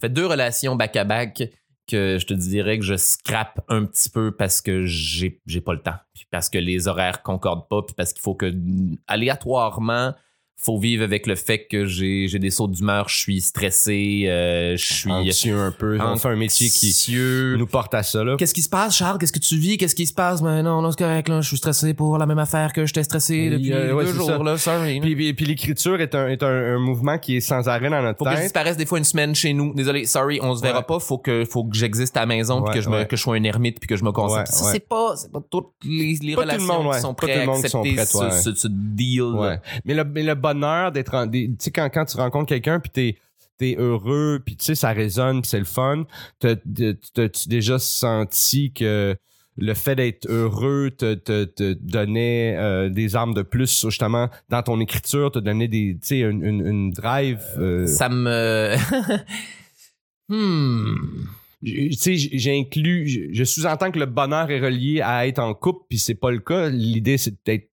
[0.00, 1.50] Fait deux relations back-à-back
[1.86, 5.74] que je te dirais que je scrape un petit peu parce que j'ai j'ai pas
[5.74, 5.96] le temps.
[6.14, 7.82] Puis parce que les horaires concordent pas.
[7.82, 8.54] Puis parce qu'il faut que
[9.06, 10.14] aléatoirement,
[10.56, 14.76] faut vivre avec le fait que j'ai j'ai des sauts d'humeur, je suis stressé, euh,
[14.76, 16.94] je suis anxieux un peu, on fait un métier qui
[17.58, 18.36] nous porte à ça, là.
[18.38, 19.18] Qu'est-ce qui se passe, Charles?
[19.18, 19.76] Qu'est-ce que tu vis?
[19.76, 20.42] Qu'est-ce qui se passe?
[20.42, 21.40] Ben non, non, c'est correct, là.
[21.40, 24.26] Je suis stressé pour la même affaire que j'étais stressé depuis euh, ouais, deux jours,
[24.26, 24.38] ça.
[24.38, 24.56] là.
[24.56, 25.00] Sorry.
[25.00, 28.00] Puis, puis- puis l'écriture est, un, est un, un mouvement qui est sans arrêt dans
[28.02, 28.44] notre Faut que je tête.
[28.44, 29.74] disparaisse des fois une semaine chez nous.
[29.74, 30.84] Désolé, sorry, on se verra Ouais.
[30.88, 30.98] pas.
[30.98, 33.22] Faut que, faut que j'existe à la maison puis Ouais, que je me, que je
[33.22, 34.38] sois un ermite puis que je me concentre.
[34.40, 36.94] Ouais, Puis ça, c'est pas, c'est pas toutes les, les Pas tout le relations monde,
[36.94, 37.96] qui sont prêtes à accepter
[38.54, 39.24] ce, deal.
[39.84, 41.28] Mais le bonheur d'être en.
[41.28, 43.16] Tu sais, quand, quand tu rencontres quelqu'un, puis t'es
[43.56, 46.04] t'es heureux, puis tu sais, ça résonne, puis c'est le fun,
[46.40, 49.14] t'as- t'as- t'as-tu déjà senti que
[49.56, 54.62] le fait d'être heureux te, te, te donnait euh, des armes de plus, justement, dans
[54.64, 57.40] ton écriture, te donnait des, tu sais, une, une, une drive.
[57.58, 58.74] euh, Ça me.
[60.28, 60.96] hmm.
[61.64, 65.38] Tu sais, j- j'ai inclus, je, je sous-entends que le bonheur est relié à être
[65.38, 66.68] en couple, puis c'est pas le cas.
[66.68, 67.68] L'idée, c'est peut-être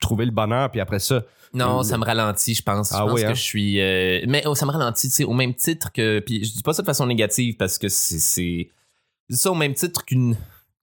[0.00, 1.22] trouver le bonheur, puis après ça.
[1.52, 2.90] Non, ça me ralentit, je pense.
[2.90, 3.34] Je Ah pense oui, que hein?
[3.34, 3.80] je suis.
[3.80, 6.18] euh, Mais oh, ça me ralentit, tu sais, au même titre que.
[6.20, 8.70] Puis je dis pas ça de façon négative parce que c'est.
[9.30, 10.36] Ça au même titre qu'une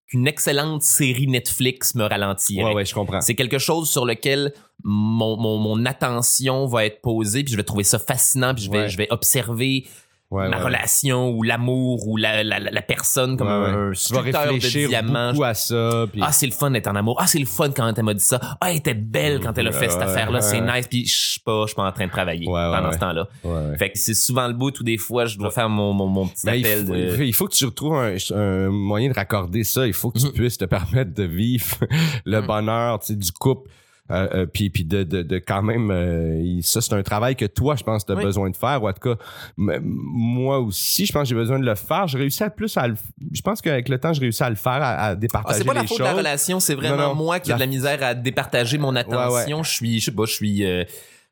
[0.07, 2.63] qu'une excellente série Netflix me ralentirait.
[2.65, 3.21] Ouais, ouais, je comprends.
[3.21, 7.63] C'est quelque chose sur lequel mon, mon, mon attention va être posée, puis je vais
[7.63, 8.89] trouver ça fascinant, puis je vais, Ouais.
[8.89, 9.87] je vais observer
[10.31, 10.63] Ouais, ma ouais.
[10.63, 14.45] relation ou l'amour ou la, la, la la personne comme un, un Tu vas sculpteur
[14.45, 15.31] de réfléchir diamants.
[15.31, 16.05] beaucoup à ça.
[16.09, 16.21] Puis...
[16.23, 17.17] Ah, c'est le fun d'être en amour.
[17.19, 18.39] Ah, c'est le fun quand elle m'a dit ça.
[18.61, 20.39] Ah, elle était belle quand elle a fait cette affaire-là.
[20.39, 20.41] ouais.
[20.41, 20.87] C'est nice.
[20.87, 23.27] Puis je suis pas, je suis pas en train de travailler pendant ce temps-là.
[23.43, 23.77] Ouais, ouais.
[23.77, 26.25] Fait que c'est souvent le bout où des fois je dois faire mon, mon, mon
[26.27, 27.23] petit Ben, il, appel faut, de.
[27.25, 29.85] il faut que tu retrouves un, un moyen de raccorder ça.
[29.85, 30.31] Il faut que tu Mhm.
[30.31, 31.75] puisses te permettre de vivre
[32.25, 32.47] le Mhm.
[32.47, 33.69] bonheur tu sais, du couple.
[34.09, 37.45] Euh, euh, puis puis de, de, de quand même euh, ça c'est un travail que
[37.45, 38.23] toi je pense tu as Oui.
[38.23, 39.15] besoin de faire ou en tout cas
[39.81, 42.87] moi aussi je pense que j'ai besoin de le faire je réussis à plus à
[42.87, 42.95] le
[43.31, 45.65] je pense qu'avec le temps je réussis à le faire à, à Ah, départager c'est
[45.65, 47.15] pas la les faute choses de la relation, c'est vraiment Non, non.
[47.15, 49.63] moi qui ai de La- misère à départager mon attention.
[49.63, 50.65] Je suis, je sais pas, je suis.
[50.65, 50.83] euh,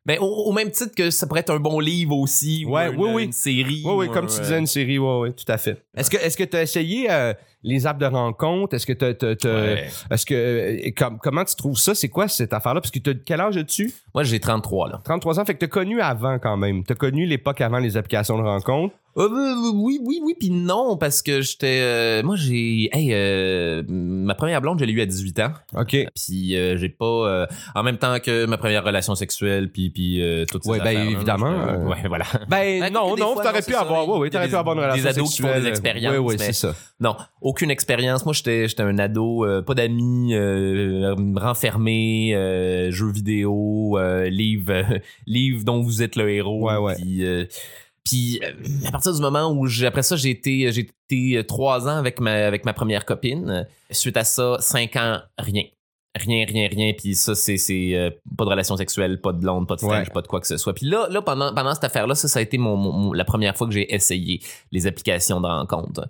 [0.06, 2.88] ben, au, au même titre que ça pourrait être un bon livre aussi, ou Ouais,
[2.90, 3.24] une, oui, oui.
[3.24, 3.82] une série.
[3.84, 5.84] Oui, oui, ou comme un, tu disais, une série, oui, oui, tout à fait.
[5.94, 8.74] Est-ce que est-ce que tu as essayé euh, les apps de rencontre?
[8.74, 9.04] Est-ce que tu
[9.46, 9.88] ouais.
[10.10, 11.94] est-ce que euh, com- comment tu trouves ça?
[11.94, 12.80] C'est quoi cette affaire-là?
[12.80, 13.92] Parce que tu quel âge as-tu?
[14.14, 15.00] Moi, j'ai 33, là.
[15.04, 16.84] 33 ans, fait que tu as connu avant quand même.
[16.84, 18.94] Tu as connu l'époque avant les applications de rencontre?
[19.16, 21.80] Euh, euh, oui, oui, oui, puis non, parce que j'étais.
[21.82, 22.88] euh, moi, j'ai.
[22.92, 25.50] Hey, euh, ma première blonde, je l'ai eue à 18 ans.
[25.76, 25.96] OK.
[26.14, 27.04] Puis euh, j'ai pas.
[27.04, 30.78] euh, en même temps que ma première relation sexuelle, puis, puis euh, toutes ces Ouais,
[30.78, 32.24] ben, évidemment, euh, ouais, voilà.
[32.48, 33.80] Ben, Ben, non, des non, t'aurais pu ça.
[33.80, 35.70] avoir, oui, oui, t'aurais des- pu avoir une des relation ados qui font des sexuelle.
[35.70, 36.74] expériences, Oui, oui, c'est ça.
[37.00, 37.16] Non,
[37.50, 38.24] aucune expérience.
[38.24, 44.84] Moi, j'étais j'étais un ado, euh, pas d'amis, euh, renfermé, euh, jeux vidéo, euh, livres,
[45.26, 46.68] livres dont vous êtes le héros.
[46.70, 46.94] Ouais, ouais.
[46.94, 47.24] Puis,
[48.04, 48.40] puis
[48.86, 52.32] à partir du moment où après ça j'ai été j'ai été trois ans avec ma
[52.46, 53.66] avec ma première copine.
[53.90, 55.64] Suite à ça, cinq ans rien.
[56.16, 56.92] Rien, rien, rien.
[56.92, 57.56] Puis ça, c'est,
[58.36, 60.12] pas de relation sexuelle, pas de blonde, pas de stage, Ouais.
[60.12, 60.74] pas de quoi que ce soit.
[60.74, 63.68] Puis là, là pendant, pendant cette affaire-là, ça, ça a été mon- la première fois
[63.68, 64.40] que j'ai essayé
[64.72, 66.08] les applications de rencontre.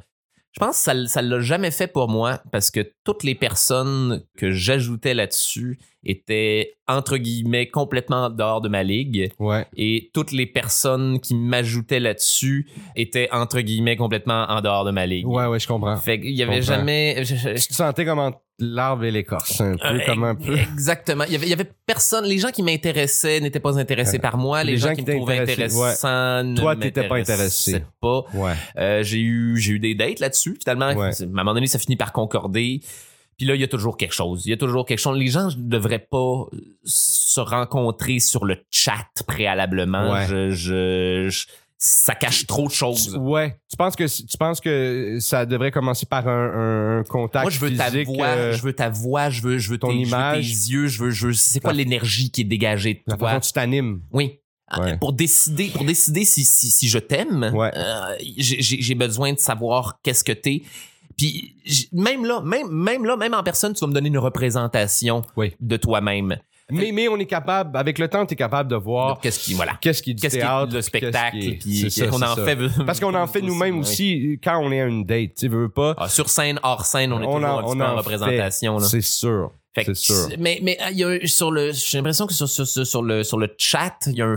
[0.52, 4.24] Je pense que ça, ça l'a jamais fait pour moi parce que toutes les personnes
[4.36, 9.66] que j'ajoutais là-dessus était entre guillemets complètement en dehors de ma ligue Ouais.
[9.76, 15.06] et toutes les personnes qui m'ajoutaient là-dessus étaient entre guillemets complètement en dehors de ma
[15.06, 15.26] ligue.
[15.28, 15.96] Ouais, ouais, je comprends.
[15.96, 19.76] Fait qu'il y avait jamais je- je- Tu sentais comme entre l'arbre et l'écorce, un
[19.76, 20.54] peu Euh, comme un peu.
[20.56, 21.24] Exactement.
[21.24, 22.24] Il y avait, il y avait personne.
[22.26, 24.64] Les gens qui m'intéressaient n'étaient pas intéressés par moi.
[24.64, 27.82] Les, les gens, gens qui me trouvaient intéressant ne Toi, t'étais pas intéressé.
[28.00, 28.24] pas.
[28.34, 28.52] Ouais.
[28.76, 30.58] Euh, j'ai eu, j'ai eu des dates là-dessus.
[30.62, 31.08] Finalement, Ouais.
[31.08, 32.80] à un moment donné, ça finit par concorder.
[33.40, 34.42] Puis là, il y a toujours quelque chose.
[34.44, 35.16] Il y a toujours quelque chose.
[35.18, 36.44] Les gens ne devraient pas
[36.85, 40.12] se rencontrer sur le chat préalablement.
[40.12, 40.26] Ouais.
[40.29, 41.46] Je, je, je-
[41.79, 43.16] ça cache trop de choses.
[43.18, 43.57] Ouais.
[43.70, 47.61] Tu penses que tu penses que ça devrait commencer par un, un- contact Moi, je
[47.61, 49.98] veux ta voix, euh, je veux ta voix, je veux, je veux ton tes, je
[50.00, 50.44] veux image?
[50.44, 53.31] tes yeux, je veux, je veux, c'est quoi l'énergie qui est dégagée de la toi?
[53.31, 54.03] façon tu t'animes.
[54.12, 54.38] Oui.
[54.79, 54.98] Ouais.
[54.98, 57.72] Pour décider, pour décider si, si, si je t'aime, Ouais.
[57.74, 60.61] euh, j'ai besoin de savoir qu'est-ce que t'es.
[61.20, 65.22] Puis même là, même, même là, même en personne, tu vas me donner une représentation
[65.37, 65.54] Oui.
[65.61, 66.38] de toi-même.
[66.72, 69.54] Mais, mais on est capable, avec le temps, tu es capable de voir Qu'est-ce qui,
[69.54, 69.76] voilà.
[69.80, 72.06] qu'est-ce qui est du Qu'est-ce qui est le spectacle, qu'est-ce qui est- puis c'est ça,
[72.06, 72.44] qu'on c'est en ça.
[72.44, 72.56] fait.
[72.87, 75.35] Parce qu'on en fait nous-mêmes aussi quand on est à une date.
[75.37, 75.94] Tu veux pas.
[75.98, 77.92] Ah, sur scène, hors scène, on est On toujours en- un petit on peu en
[77.92, 78.78] en représentation.
[78.78, 78.87] là.
[78.87, 79.50] C'est sûr.
[79.74, 80.28] Fait que C'est sûr.
[80.38, 83.24] Mais, mais il y a, sur le, j'ai l'impression que sur, sur, sur, sur le,
[83.24, 84.37] sur le chat, il y a un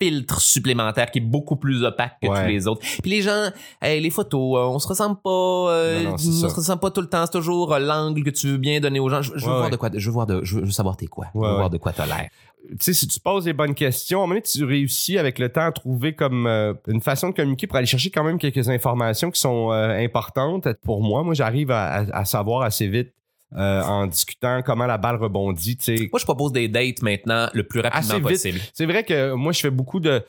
[0.00, 2.42] filtre supplémentaire qui est beaucoup plus opaque que Ouais.
[2.42, 2.82] tous les autres.
[3.02, 3.50] Puis les gens,
[3.82, 6.80] hey, les photos, euh, on se ressemble pas, euh, Non, non, c'est on se ressemble
[6.80, 7.24] pas tout le temps.
[7.26, 9.22] C'est toujours euh, l'angle que tu veux bien donner aux gens.
[9.22, 9.70] Je, je veux Ouais, voir ouais.
[9.70, 11.26] de quoi, je veux voir de, je veux, savoir t'es quoi.
[11.34, 12.28] je veux voir de quoi t'as l'air.
[12.70, 15.38] tu sais, si tu poses les bonnes questions, à un moment donné, tu réussis avec
[15.38, 18.38] le temps à trouver comme euh, une façon de communiquer pour aller chercher quand même
[18.38, 21.22] quelques informations qui sont euh, importantes pour moi.
[21.22, 23.12] Moi, j'arrive à, à- à savoir assez vite
[23.56, 25.78] euh, en discutant comment la balle rebondit.
[25.88, 28.60] Moi, je propose des dates maintenant le plus rapidement Assez possible.
[28.74, 30.22] C'est vrai que moi, je fais beaucoup de.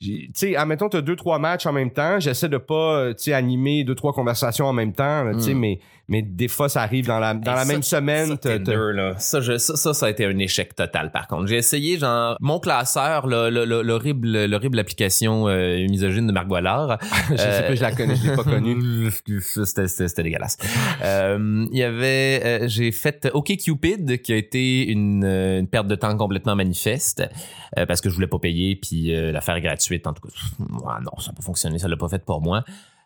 [0.00, 2.18] Tu sais, admettons, tu as deux, trois matchs en même temps.
[2.18, 5.24] J'essaie de pas tu sais, animer deux, trois conversations en même temps.
[5.34, 5.58] tu sais, Mm.
[5.58, 8.26] mais, mais des fois, ça arrive dans la, dans Hey, la ça- même semaine.
[8.28, 11.46] Ça, Tinder, là, ça, je- ça, ça, ça a été un échec total, par contre.
[11.46, 16.98] J'ai essayé, genre, mon classeur, l'horrible, l'horrible application euh, misogyne de Marc Boilard.
[17.30, 19.10] je sais pas, je la connais, je l'ai pas connue.
[19.40, 20.58] C'était, dégueulasse.
[21.02, 25.68] Euh, Il y avait, euh, j'ai fait OK Cupid, qui a été une, euh, une
[25.68, 27.22] perte de temps complètement manifeste,
[27.78, 30.34] euh, parce que je voulais pas payer, puis euh, l'affaire est gratuite, en tout cas.
[30.60, 32.64] Non, ça n'a pas fonctionné, ça l'a pas fait pour moi.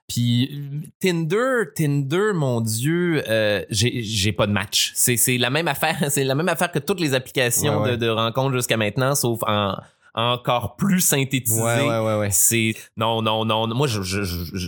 [0.08, 0.62] Puis
[1.00, 4.92] Tinder, Tinder, mon Dieu, euh, j'ai j'ai pas de match.
[4.94, 7.96] C'est la même affaire, c'est la même affaire que toutes les applications Ouais, ouais.
[7.98, 9.74] De, de rencontres jusqu'à maintenant, sauf en
[10.18, 11.62] encore plus synthétisé.
[11.62, 12.28] Ouais, ouais, ouais, ouais.
[12.30, 14.02] C'est non non non moi je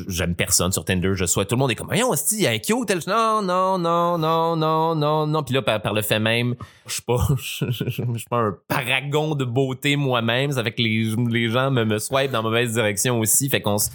[0.09, 2.47] j'aime personne sur Tinder je souhaite tout le monde est comme voyons hostie, il y
[2.47, 5.93] a un cute tel non non non non non non non puis là par, par
[5.93, 6.55] le fait même
[6.87, 11.15] je suis pas je, suis pas un paragon de beauté moi-même ça fait que les
[11.29, 13.91] les gens me me swipe dans la mauvaise direction aussi fait qu'on se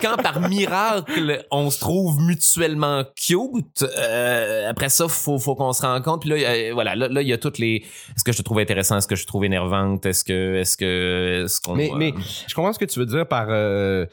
[0.00, 5.82] quand par miracle on se trouve mutuellement cute euh, après ça faut faut qu'on se
[5.82, 8.38] rencontre puis là euh, voilà là là il y a toutes les est-ce que je
[8.38, 8.98] te trouve intéressant?
[8.98, 10.04] Est-ce que je te trouve énervante?
[10.06, 12.12] Est-ce que est-ce que est-ce qu'on Mais, euh, mais
[12.46, 13.46] je comprends ce que tu veux dire par.
[13.48, 14.06] euh,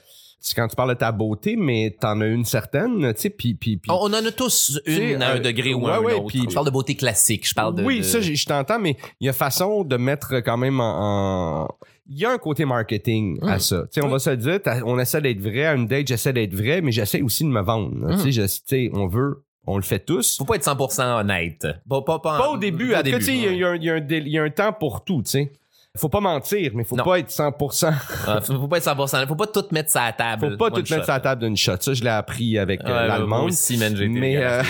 [0.56, 3.56] quand tu parles de ta beauté, mais t'en as une certaine, tu sais, puis.
[3.56, 6.14] puis, puis- On en a tous une à un euh, degré ou ouais, un ouais,
[6.14, 6.28] autre.
[6.28, 7.46] puis- je parle de beauté classique.
[7.46, 7.84] Je parle de.
[7.84, 10.80] oui, de- ça, je je t'entends, mais il y a façon de mettre quand même
[10.80, 11.68] en.
[12.12, 13.60] Il y a un côté marketing à Mm.
[13.60, 13.82] ça.
[13.84, 15.66] Tu sais, on va se le dire, on essaie d'être vrai.
[15.66, 17.92] À une date, j'essaie d'être vrai, mais j'essaie aussi de me vendre.
[17.94, 18.16] Mm.
[18.18, 20.38] Tu sais, je- tu sais, on veut, on le fait tous.
[20.38, 21.68] Faut pas être 100% honnête.
[21.88, 22.90] Pas, pas, pas, Pas au début.
[22.92, 25.22] pas tu sais, il y a- il y, y y a un temps pour tout,
[25.24, 25.52] tu sais.
[25.98, 27.04] Faut pas mentir, mais faut Non.
[27.04, 27.92] pas être 100%.
[28.28, 29.28] Ah, faut, faut pas être 100%.
[29.28, 30.52] Faut pas tout mettre à la table.
[30.52, 31.78] Faut pas tout mettre sur la table d'une shot.
[31.80, 34.62] Ça, je l'ai appris avec euh, Ouais, aussi, man, j'ai été Mais, euh,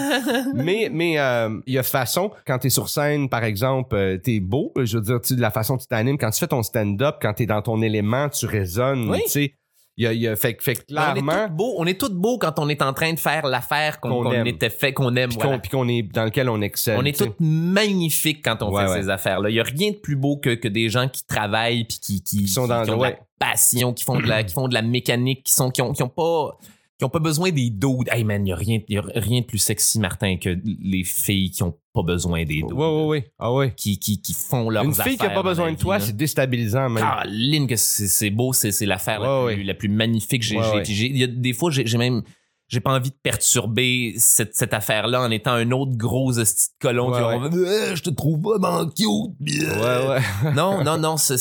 [0.54, 4.40] mais mais euh, il y a façon quand t'es sur scène par exemple euh, t'es
[4.40, 7.16] beau je veux dire tu la façon que tu t'animes quand tu fais ton stand-up
[7.20, 9.20] quand t'es dans ton élément tu résonnes Oui.
[9.24, 9.54] tu sais
[9.98, 11.74] il y a, il y a fait, que- fait que Mais On est tous beaux.
[11.78, 14.92] On est tous beaux quand on est en train de faire l'affaire qu'on était fait,
[14.94, 15.28] qu'on aime.
[15.28, 15.58] puis voilà.
[15.70, 19.02] qu'on est dans lequel on excelle On est tous magnifiques quand on Ouais, fait ouais.
[19.02, 19.50] ces affaires-là.
[19.50, 22.22] Il y a rien de plus beau que, que des gens qui travaillent puis qui,
[22.22, 24.74] qui, sont dans- qui ont de la passion, qui font de la, qui font de
[24.74, 26.56] la mécanique, qui sont, qui ont, qui ont pas,
[27.02, 28.08] qui ont pas besoin des dudes.
[28.12, 31.02] Hey man, il y a rien, y a rien de plus sexy, Martin, que les
[31.02, 32.72] filles qui ont pas besoin des dudes.
[32.72, 35.42] ouais ouais ouais ah ouais Qui, qui, qui font leurs une fille qui a pas
[35.42, 39.64] besoin de toi c'est déstabilisant même Caroline, que c'est beau, c'est l'affaire la, Ouais, plus-
[39.64, 40.42] la plus magnifique.
[40.42, 41.26] que J'ai, Ouais, j'ai- ouais.
[41.26, 42.22] des fois, j'ai même,
[42.68, 46.88] j'ai pas envie de perturber cette, cette affaire-là en étant un autre gros esti de
[46.88, 47.38] colon Ouais, qui ouais.
[47.50, 49.06] va Euh, je te trouve vraiment cute.
[49.40, 50.20] ouais ouais
[50.54, 51.36] Non, non, non, c'est,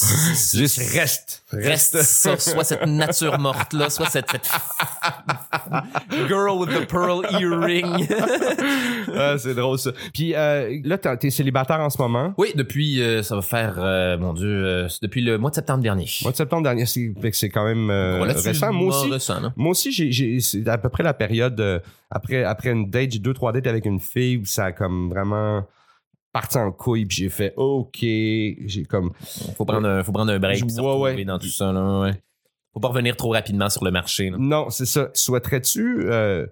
[0.58, 4.50] juste reste reste ça, soit cette nature morte là, soit cette, cette
[6.28, 7.86] girl with the pearl earring.
[9.16, 13.24] ah, c'est drôle ça puis euh, là t'es célibataire en ce moment oui, depuis, euh,
[13.24, 16.08] ça va faire, euh, mon Dieu, euh, depuis le mois de septembre dernier.
[16.24, 19.54] mois de septembre dernier c'est quand même euh, Relativement récent moi aussi récent, là.
[19.56, 21.80] Moi aussi, j'ai, c'est à peu près la période euh,
[22.10, 25.10] après, après une date, j'ai deux, trois dates avec une fille où ça a comme
[25.10, 25.66] vraiment
[26.34, 29.12] parti en couille, puis j'ai fait OK, j'ai comme
[29.58, 31.26] Faut prendre un, faut prendre un break puis ouais, ouais.
[31.26, 31.72] dans tout ça.
[31.72, 32.22] Là, ouais.
[32.74, 34.30] Faut pas revenir trop rapidement sur le marché.
[34.30, 34.38] là.
[34.40, 35.10] non, c'est ça.
[35.14, 36.46] Souhaiterais-tu euh,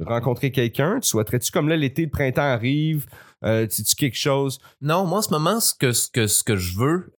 [0.00, 1.00] rencontrer quelqu'un?
[1.00, 3.06] Tu souhaiterais-tu comme là l'été, le printemps arrive,
[3.44, 4.58] euh, tu quelque chose?
[4.80, 7.12] Non, moi en ce moment, ce que, ce que, ce que je veux,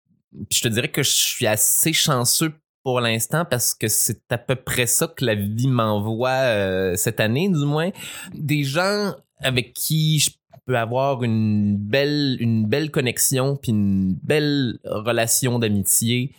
[0.50, 4.38] puis je te dirais que je suis assez chanceux pour l'instant parce que c'est à
[4.38, 7.90] peu près ça que la vie m'envoie euh, cette année, du moins.
[8.34, 10.32] Des gens avec qui je
[10.66, 16.34] peux avoir une belle, une belle connexion puis une belle relation d'amitié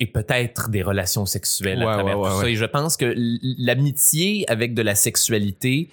[0.00, 2.48] et peut-être des relations sexuelles Ouais, à travers ouais, tout ça.
[2.50, 3.12] Et je pense que
[3.58, 5.88] l'amitié avec de la sexualité,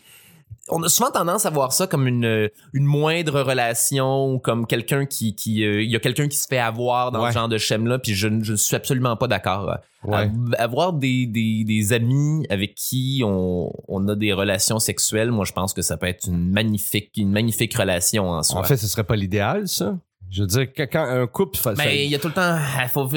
[0.69, 5.05] on a souvent tendance à voir ça comme une, une moindre relation ou comme quelqu'un
[5.05, 7.29] qui qui euh, il y a quelqu'un qui se fait avoir dans Ouais.
[7.29, 10.17] ce genre de schème là puis je ne suis absolument pas d'accord Ouais.
[10.17, 15.45] Av- avoir des, des, des amis avec qui on, on a des relations sexuelles moi
[15.45, 18.77] je pense que ça peut être une magnifique une magnifique relation en soi En fait,
[18.77, 19.97] ce serait pas l'idéal, ça.
[20.31, 22.87] Je veux dire, quand, un couple fait mais il y a tout le temps ah,
[22.89, 23.07] faut,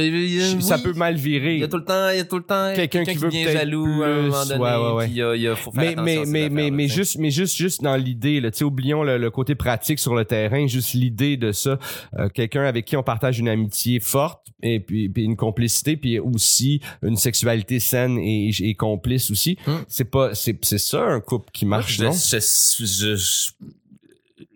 [0.60, 1.54] ça, peut mal virer.
[1.54, 3.28] il y a tout le temps il y a tout le temps Quelqu'un qui veut
[3.28, 5.06] devient peut-être jaloux à un moment plus, donné ouais, ouais, ouais.
[5.34, 8.40] puis il faut faire mais mais mais mais mais juste mais juste juste dans l'idée
[8.40, 11.78] là tu sais oublions le, le côté pratique sur le terrain juste l'idée de ça
[12.18, 16.18] Euh, quelqu'un avec qui on partage une amitié forte et puis, puis une complicité puis
[16.20, 19.78] aussi une sexualité saine et, et complice aussi Hmm.
[19.88, 22.12] c'est pas c'est c'est ça un couple qui marche je, non?
[22.12, 23.50] je, je, je-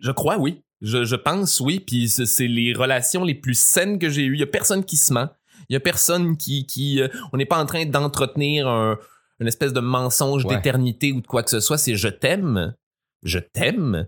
[0.01, 0.61] je crois, oui.
[0.83, 1.81] Je, je pense, oui.
[1.81, 4.35] Puis c'est les relations les plus saines que j'ai eues.
[4.35, 5.29] Il y a personne qui se ment.
[5.69, 6.67] Il y a personne qui...
[6.67, 8.99] qui euh, on n'est pas en train d'entretenir un,
[9.41, 10.57] une espèce de mensonge Ouais.
[10.57, 11.79] d'éternité ou de quoi que ce soit.
[11.79, 12.75] C'est je t'aime.
[13.23, 14.07] Je t'aime.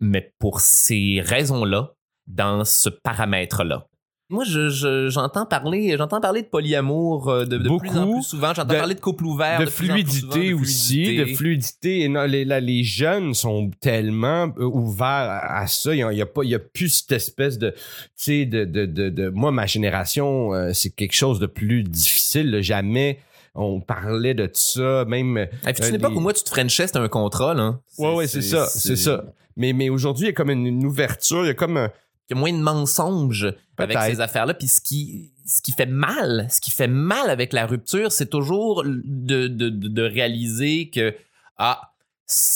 [0.00, 1.92] Mais pour ces raisons-là,
[2.26, 3.86] dans ce paramètre-là.
[4.30, 8.14] Moi, je- je- j'entends parler, j'entends parler de polyamour euh, de, de plus en Beaucoup
[8.14, 8.54] plus souvent.
[8.54, 9.60] J'entends de- parler de couple ouvert.
[9.60, 12.00] de plus fluidité souvent, de aussi, de fluidité.
[12.00, 15.94] Et non, les, là, les jeunes sont tellement euh, ouverts à, à ça.
[15.94, 17.76] Il n'y a, a pas, a plus cette espèce de, tu
[18.16, 22.50] sais, de, de, de, de- moi, ma génération, euh, c'est quelque chose de plus difficile.
[22.50, 22.62] là.
[22.62, 23.18] Jamais
[23.54, 25.36] on parlait de ça, même.
[25.36, 27.60] Hey, puis Euh, une époque les- où moi, tu te frenchais, c'était un contrôle.
[27.60, 27.78] Hein.
[27.98, 29.22] Ouais, ouais, c'est ça, c'est ça.
[29.56, 31.90] Mais, mais aujourd'hui, il y a comme une, une ouverture, il y a comme un,
[32.28, 34.54] Il y a moins de mensonges avec ces affaires-là.
[34.54, 38.30] Puis ce qui, ce qui fait mal, ce qui fait mal avec la rupture, c'est
[38.30, 41.14] toujours de, de, de, de réaliser que,
[41.58, 41.92] ah,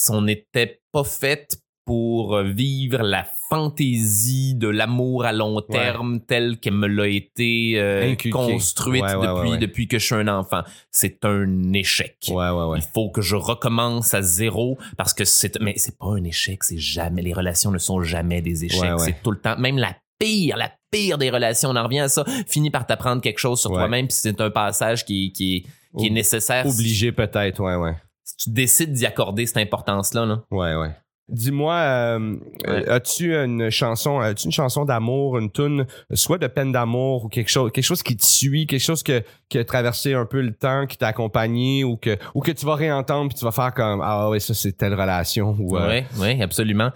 [0.09, 6.74] on n'était pas fait pour vivre la fantaisie de l'amour à long terme tel qu'elle
[6.74, 9.58] me l'a été euh, construite Ouais, ouais, depuis, ouais, ouais.
[9.58, 10.62] depuis que je suis un enfant.
[10.90, 12.16] C'est un échec.
[12.28, 12.78] ouais, ouais, ouais.
[12.78, 16.64] Il faut que je recommence à zéro parce que c'est mais c'est pas un échec,
[16.64, 18.98] c'est jamais les relations ne sont jamais des échecs, Ouais, ouais.
[18.98, 22.08] c'est tout le temps même la pire, la pire des relations, on en revient à
[22.08, 23.76] ça, finit par t'apprendre quelque chose sur Ouais.
[23.78, 25.66] toi-même puis c'est un passage qui qui
[25.98, 27.94] qui est nécessaire Obligé peut-être, ouais, ouais.
[28.24, 30.42] si tu décides d'y accorder cette importance là là.
[30.50, 30.90] Ouais, ouais.
[31.29, 32.37] Dis-moi, euh,
[32.67, 32.88] Ouais.
[32.88, 37.51] as-tu une chanson, as-tu une chanson d'amour, une tune, soit de peine d'amour ou quelque
[37.51, 40.55] chose, quelque chose qui te suit, quelque chose que, qui a traversé un peu le
[40.55, 43.75] temps, qui t'a accompagné ou que, ou que tu vas réentendre puis tu vas faire
[43.75, 46.91] comme ah ouais ça c'est telle relation ou euh, Ouais, ouais, absolument.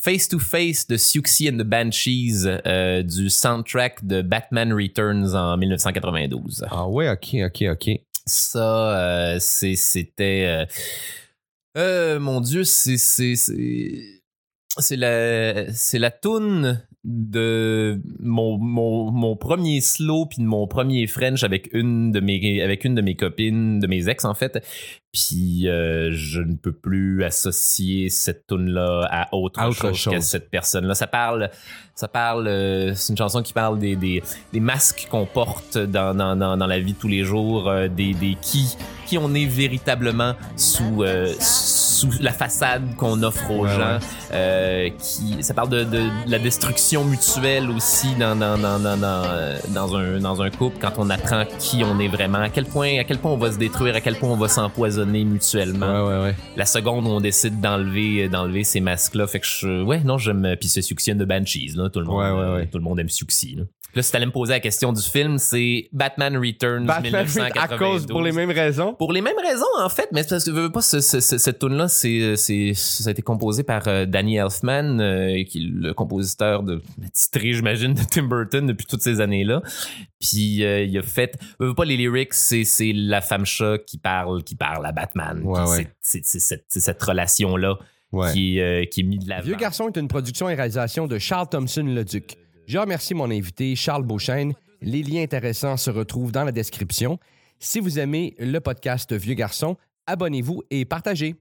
[0.00, 5.56] Face to Face de Siouxsie and the Banshees euh, du soundtrack de Batman Returns en
[5.56, 6.66] 1992.
[6.70, 7.90] ah ouais ok ok ok
[8.26, 10.66] Ça, euh, c'était.
[11.76, 12.96] Euh, mon Dieu, c'est.
[12.96, 14.14] C'est c'est-
[14.80, 21.08] c'est la, c'est la toune de mon, mon, mon premier slow puis de mon premier
[21.08, 24.62] French avec une de mes avec une de mes copines de mes ex en fait
[25.12, 29.96] puis euh, je ne peux plus associer cette tune là à autre, À autre chose,
[29.96, 30.14] chose.
[30.14, 31.50] que cette personne là ça parle
[31.96, 36.14] ça parle euh, c'est une chanson qui parle des, des, des masques qu'on porte dans,
[36.14, 38.76] dans, dans, dans la vie de tous les jours euh, des, des qui
[39.08, 43.98] qui on est véritablement sous euh, sous la façade qu'on offre aux Ouais, gens ouais.
[44.32, 49.22] euh, qui ça parle de, de la destruction mutuelle aussi dans dans, dans, dans, dans,
[49.26, 52.66] euh, dans un dans un couple quand on apprend qui on est vraiment à quel
[52.66, 56.04] point à quel point on va se détruire à quel point on va s'empoisonner mutuellement
[56.06, 59.46] ouais ouais ouais la seconde où on décide d'enlever d'enlever ces masques là fait que
[59.46, 62.38] je ouais non j'aime puis c'est Succien de Banshees là tout le monde Ouais, ouais,
[62.38, 62.66] euh, ouais.
[62.66, 63.64] tout le monde aime Succès là
[63.94, 67.56] Là, si t'allais me poser la question du film, c'est Batman Returns Batman 1992.
[67.72, 68.92] à cause pour les mêmes raisons?
[68.94, 71.38] Pour les mêmes raisons, en fait, mais parce que veux, veux pas, ce, ce- ce-
[71.38, 75.58] cette tune là c'est, c'est, ça a été composé par euh, Danny Elfman, euh, qui
[75.58, 76.82] est le compositeur de
[77.14, 79.62] titré, j'imagine, de Tim Burton depuis toutes ces années-là.
[80.20, 83.78] Puis euh, il a fait, veux, veux pas les lyrics, c'est, c'est la femme chat
[83.86, 85.40] qui parle, qui parle à Batman.
[85.42, 85.88] Ouais, ouais.
[86.02, 87.76] C'est, cette, cette relation là
[88.12, 89.44] ouais qui, est, euh, qui est mise de l'avant.
[89.44, 92.36] Vieux garçon est une production et réalisation de Charles Thompson Leduc.
[92.68, 94.52] Je remercie mon invité Charles Beauchesne.
[94.82, 97.18] Les liens intéressants se retrouvent dans la description.
[97.58, 101.34] Si vous aimez le podcast Vieux garçon, abonnez-vous et partagez.